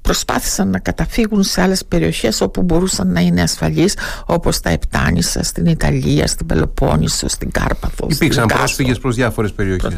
[0.00, 5.66] προσπάθησαν να καταφύγουν σε άλλες περιοχές όπου μπορούσαν να είναι ασφαλείς όπως τα Επτάνησα στην
[5.66, 9.94] Ιταλία, στην Πελοπόννησο, στην Κάρπαθο Υπήρξαν πρόσφυγες προς διάφορες περιοχές.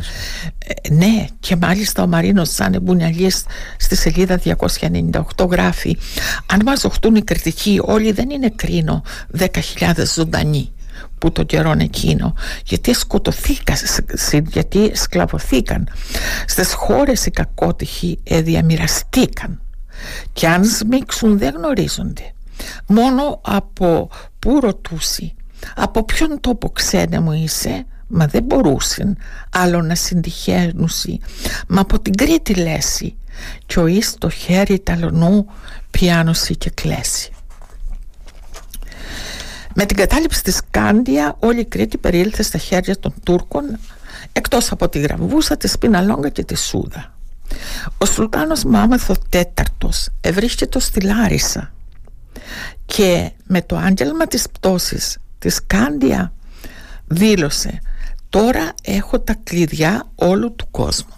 [0.59, 3.45] Ε, Ναι και μάλιστα ο Μαρίνος Σαν Μπουνιαλής
[3.77, 5.99] στη σελίδα 298 γράφει
[6.47, 9.03] αν μας δοχτούν οι κριτικοί όλοι δεν είναι κρίνο
[9.39, 9.47] 10.000
[10.15, 10.73] ζωντανοί
[11.19, 12.35] που τον καιρόν εκείνο
[12.65, 13.77] γιατί σκοτωθήκαν
[14.47, 15.89] γιατί σκλαβωθήκαν.
[16.47, 19.64] Στις χώρες οι κακότυχοι διαμοιραστήκαν
[20.33, 22.33] και αν σμίξουν δεν γνωρίζονται.
[22.87, 25.35] Μόνο από πού ρωτούσι
[25.77, 29.17] από ποιον τόπο ξένε μου είσαι μα δεν μπορούσαν
[29.51, 31.21] άλλο να συντυχαίνουσι
[31.69, 33.17] μα από την Κρήτη λέση
[33.67, 35.47] κι ο εις το χέρι ταλωνού
[35.91, 37.33] πιάνωση και κλέσει
[39.75, 43.79] με την κατάληψη της Κάντια όλη η Κρήτη περιήλθε στα χέρια των Τούρκων
[44.33, 47.14] εκτός από τη Γραβούσα, τη Σπιναλόγκα και τη Σούδα.
[47.99, 51.73] Ο Σουλτάνος Μάμεθο τέταρτος ευρίσκεται στη Λάρισα
[52.87, 56.33] και με το άγγελμα της πτώσης της Κάντια
[57.07, 57.81] δήλωσε
[58.29, 61.15] τώρα έχω τα κλειδιά όλου του κόσμου.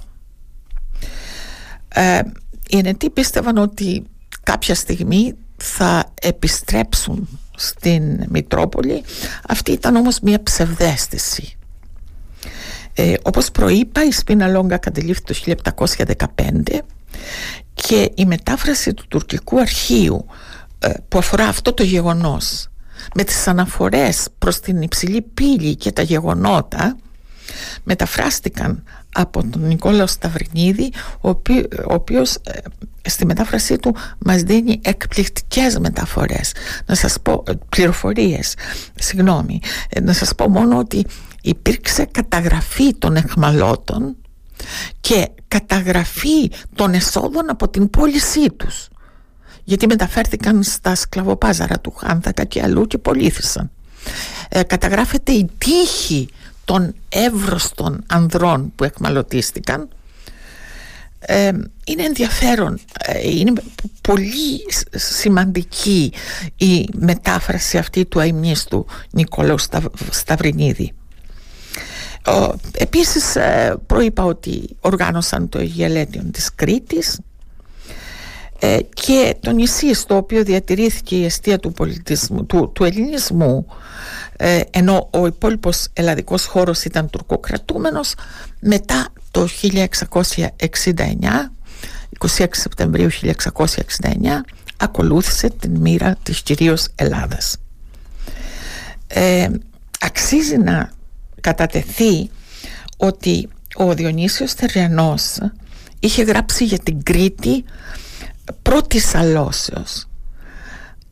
[1.89, 2.21] Ε,
[2.69, 4.05] οι ενετοί πίστευαν ότι
[4.43, 9.03] κάποια στιγμή θα επιστρέψουν στην Μητρόπολη
[9.49, 11.57] αυτή ήταν όμως μια ψευδέστηση
[12.99, 15.35] ε, όπως προείπα η Σπίνα Λόγκα κατελήφθη το
[16.17, 16.79] 1715
[17.75, 20.27] και η μετάφραση του τουρκικού αρχείου
[20.79, 22.69] ε, που αφορά αυτό το γεγονός
[23.15, 26.97] με τις αναφορές προς την υψηλή πύλη και τα γεγονότα
[27.85, 28.83] μεταφράστηκαν
[29.13, 31.41] από τον Νικόλαο Σταυρινίδη ο, ο
[31.87, 32.59] οποίος ε,
[33.09, 36.53] στη μετάφρασή του μας δίνει εκπληκτικές μεταφορές.
[36.87, 38.55] Να σας πω ε, πληροφορίες.
[38.95, 39.61] Συγγνώμη.
[39.89, 41.07] Ε, να σας πω μόνο ότι
[41.49, 44.17] υπήρξε καταγραφή των εχμαλώτων
[45.01, 48.89] και καταγραφή των εσόδων από την πώλησή τους.
[49.65, 53.71] Γιατί μεταφέρθηκαν στα σκλαβοπάζαρα του Χάνθακα και αλλού και πωλήθησαν
[54.49, 56.29] ε, καταγράφεται η τύχη
[56.65, 59.89] των εύρωστων ανδρών που εκμαλωτίστηκαν
[61.19, 61.51] ε,
[61.87, 63.53] είναι ενδιαφέρον ε, είναι
[64.01, 64.61] πολύ
[64.95, 66.13] σημαντική
[66.57, 69.59] η μετάφραση αυτή του αημνίστου Νικόλαου
[70.11, 70.85] Σταυρινίδη.
[70.85, 71.06] ο,
[72.73, 77.21] επίσης ε, προείπα ότι οργάνωσαν το Αιγελέτιον της Κρήτης
[78.59, 83.67] ε, και το νησί στο οποίο διατηρήθηκε η αιστεία του, πολιτισμού, του, του ελληνισμού
[84.37, 88.15] ε, ενώ ο υπόλοιπος ελλαδικός χώρος ήταν τουρκοκρατούμενος
[88.61, 90.07] μετά το 1669
[92.39, 93.31] 26 Σεπτεμβρίου 1669
[94.77, 97.57] ακολούθησε την μοίρα της κυρίως Ελλάδας.
[99.07, 99.49] Ε,
[100.01, 100.91] αξίζει να
[101.47, 102.31] κατατεθεί
[102.97, 105.39] ότι ο Διονύσιος Θεριανός
[106.01, 107.65] είχε γράψει για την Κρήτη
[108.63, 110.07] πρώτης αλώσεως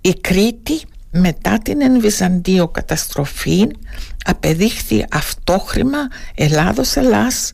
[0.00, 0.80] η Κρήτη
[1.10, 3.66] μετά την Ενβυζαντίο καταστροφή
[4.24, 5.98] απεδείχθη αυτόχρημα
[6.34, 7.52] Ελλάδος Ελλάς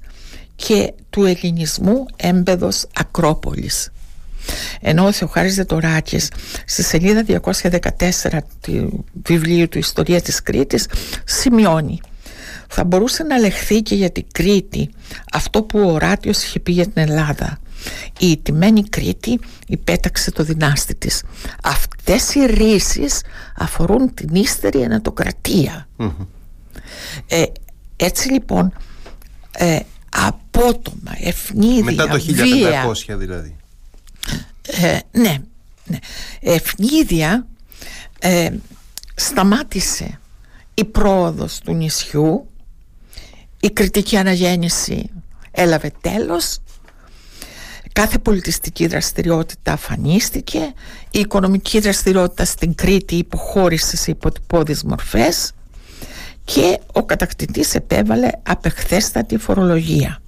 [0.56, 3.90] και του ελληνισμού έμπεδος Ακρόπολης.
[4.80, 6.28] Ενώ ο Θεοχάρης Δετοράκης
[6.66, 10.86] στη σελίδα 214 του βιβλίου του «Ιστορία της Κρήτης»
[11.24, 12.00] σημειώνει
[12.72, 14.90] θα μπορούσε να λεχθεί και για την Κρήτη
[15.32, 17.58] αυτό που ο Ράτιος είχε πει για την Ελλάδα.
[18.18, 21.22] Η ιτημένη Κρήτη υπέταξε το δυνάστη της.
[21.62, 23.20] Αυτές οι ρίσεις
[23.56, 24.82] αφορούν την ύστερη
[27.26, 27.44] ε,
[27.96, 28.72] έτσι λοιπόν
[29.56, 29.78] ε,
[30.10, 32.18] απότομα, ευνίδια, Μετά το
[33.12, 33.56] 1500 δηλαδή.
[34.62, 35.36] Ε, ναι,
[35.84, 35.98] ναι,
[36.40, 37.46] ευνίδια
[38.18, 38.50] ε,
[39.14, 40.20] σταμάτησε
[40.74, 42.49] η πρόοδος του νησιού
[43.60, 45.10] η κριτική αναγέννηση
[45.50, 46.58] έλαβε τέλος.
[47.92, 50.72] Κάθε πολιτιστική δραστηριότητα αφανίστηκε.
[51.10, 55.52] Η οικονομική δραστηριότητα στην Κρήτη υποχώρησε σε υποτυπώδεις μορφές
[56.44, 60.22] και ο κατακτητής επέβαλε απεχθέστατη φορολογία.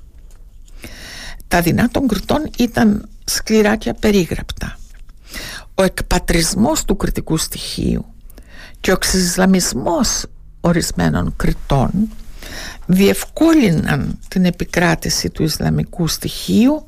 [1.48, 4.78] Τα δεινά των Κρητών ήταν σκληρά και απερίγραπτα.
[5.74, 8.04] Ο εκπατρισμός του κριτικού στοιχείου
[8.80, 10.24] και ο εξισλαμισμός
[10.60, 11.90] ορισμένων Κρητών
[12.86, 16.86] διευκόλυναν την επικράτηση του Ισλαμικού στοιχείου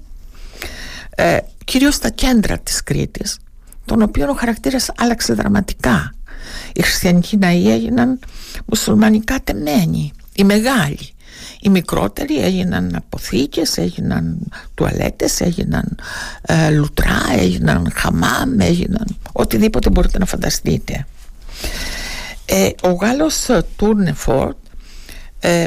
[1.10, 3.38] ε, κυρίως στα κέντρα της Κρήτης
[3.84, 6.14] τον οποίο ο χαρακτήρας άλλαξε δραματικά
[6.72, 8.18] οι χριστιανικοί ναοί έγιναν
[8.66, 11.14] μουσουλμανικά τεμένοι οι μεγάλοι
[11.60, 14.38] οι μικρότεροι έγιναν αποθήκες, έγιναν
[14.74, 15.98] τουαλέτες, έγιναν
[16.42, 21.06] ε, λουτρά, έγιναν χαμάμ, έγιναν οτιδήποτε μπορείτε να φανταστείτε.
[22.46, 24.56] Ε, ο Γάλλος Τούρνεφορτ
[25.44, 25.66] ε,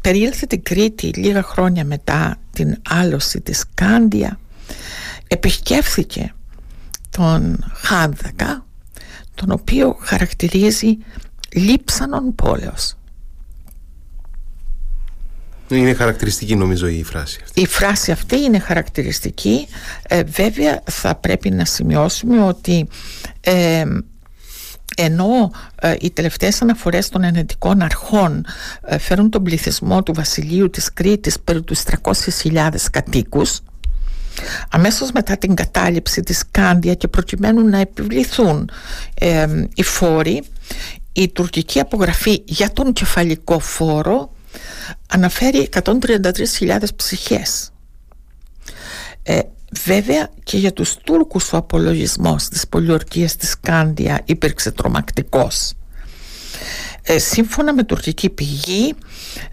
[0.00, 4.38] περιήλθε την Κρήτη λίγα χρόνια μετά την άλωση της Κάντια
[5.28, 6.34] επισκέφθηκε
[7.10, 8.66] τον Χάνδακα
[9.34, 10.96] τον οποίο χαρακτηρίζει
[11.54, 12.96] λείψανον πόλεως
[15.68, 17.60] είναι χαρακτηριστική νομίζω η φράση αυτή.
[17.60, 19.66] Η φράση αυτή είναι χαρακτηριστική.
[20.08, 22.88] Ε, βέβαια θα πρέπει να σημειώσουμε ότι
[23.40, 23.84] ε,
[24.96, 28.44] ενώ ε, οι τελευταίες αναφορές των ενετικών αρχών
[28.82, 33.60] ε, φέρουν τον πληθυσμό του βασιλείου της Κρήτης περί τους 300.000 κατοίκους
[34.70, 38.70] αμέσως μετά την κατάληψη της Κάντια και προκειμένου να επιβληθούν
[39.14, 40.42] ε, οι φόροι
[41.12, 44.30] η τουρκική απογραφή για τον κεφαλικό φόρο
[45.08, 47.72] αναφέρει 133.000 ψυχές.
[49.22, 49.40] Ε,
[49.84, 55.72] Βέβαια και για τους Τούρκους ο απολογισμός της πολιορκίας της Κάντια υπήρξε τρομακτικός.
[57.02, 58.94] Ε, σύμφωνα με τουρκική πηγή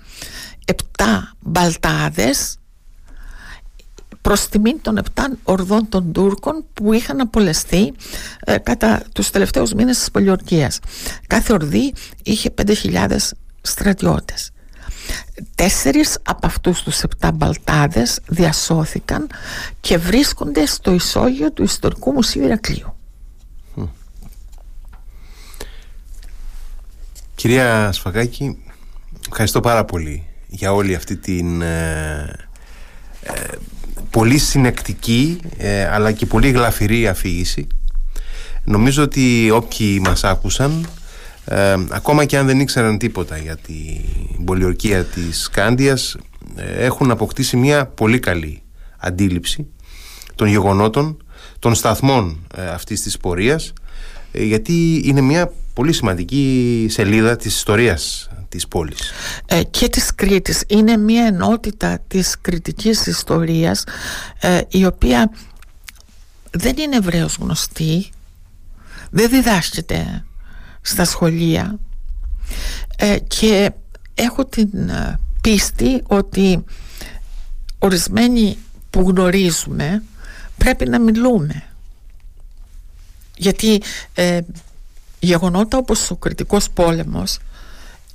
[0.66, 2.58] επτά μπαλτάδες
[4.22, 7.94] προς τιμήν των επτά ορδών των Τούρκων που είχαν απολεστεί
[8.40, 10.80] ε, κατά τους τελευταίους μήνες της πολιορκίας.
[11.28, 11.94] Κάθε ορδή
[12.24, 13.18] είχε 5.000
[13.62, 14.52] στρατιώτες.
[15.56, 19.28] Τέσσερις από αυτούς τους επτά μπαλτάδες διασώθηκαν
[19.82, 22.94] και βρίσκονται στο ισόγειο του Ιστορικού Μουσείου Ηρακλείου.
[27.36, 28.64] Κυρία Σφαγάκη,
[29.30, 32.48] ευχαριστώ πάρα πολύ για όλη αυτή την ε,
[33.22, 33.32] ε,
[34.10, 37.68] πολύ συνεκτική ε, αλλά και πολύ γλαφυρή αφήγηση.
[38.64, 40.88] Νομίζω ότι όποιοι μας άκουσαν
[41.46, 46.18] ε, ακόμα και αν δεν ήξεραν τίποτα για την πολιορκία της Κάντιας
[46.56, 48.62] ε, έχουν αποκτήσει μια πολύ καλή
[48.98, 49.68] αντίληψη
[50.36, 51.24] των γεγονότων,
[51.60, 53.74] των σταθμών αυτής της πορείας
[54.32, 59.12] γιατί είναι μια πολύ σημαντική σελίδα της ιστορίας της πόλης.
[59.46, 60.64] Ε, και της Κρήτης.
[60.68, 63.84] Είναι μια ενότητα της κριτικής ιστορίας
[64.40, 65.32] ε, η οποία
[66.52, 68.10] δεν είναι ευρέως γνωστή,
[69.10, 70.26] δεν διδάσκεται
[70.82, 71.80] στα σχολεία
[72.98, 73.72] ε, και
[74.14, 74.70] έχω την
[75.42, 76.64] πίστη ότι
[77.80, 78.58] ορισμένοι
[78.90, 80.04] που γνωρίζουμε
[80.58, 81.64] πρέπει να μιλούμε
[83.36, 83.82] γιατί
[85.20, 87.40] γεγονότα όπως ο κριτικός πόλεμος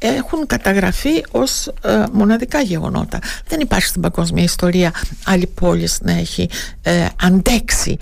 [0.09, 3.19] έχουν καταγραφεί ως ε, μοναδικά γεγονότα.
[3.47, 4.93] Δεν υπάρχει στην παγκόσμια ιστορία
[5.25, 6.49] άλλη πόλη να έχει
[6.83, 7.99] ε, αντέξει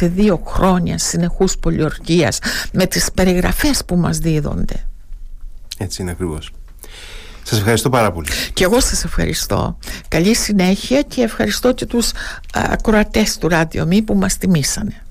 [0.00, 2.38] 22 χρόνια συνεχούς πολιορκίας
[2.72, 4.86] με τις περιγραφές που μας δίδονται.
[5.78, 6.52] Έτσι είναι ακριβώς.
[7.42, 8.28] Σας ευχαριστώ πάρα πολύ.
[8.52, 9.78] Και εγώ σας ευχαριστώ.
[10.08, 12.10] Καλή συνέχεια και ευχαριστώ και τους
[12.52, 15.04] ακροατές του Ράδιο Μη που μας τιμήσανε.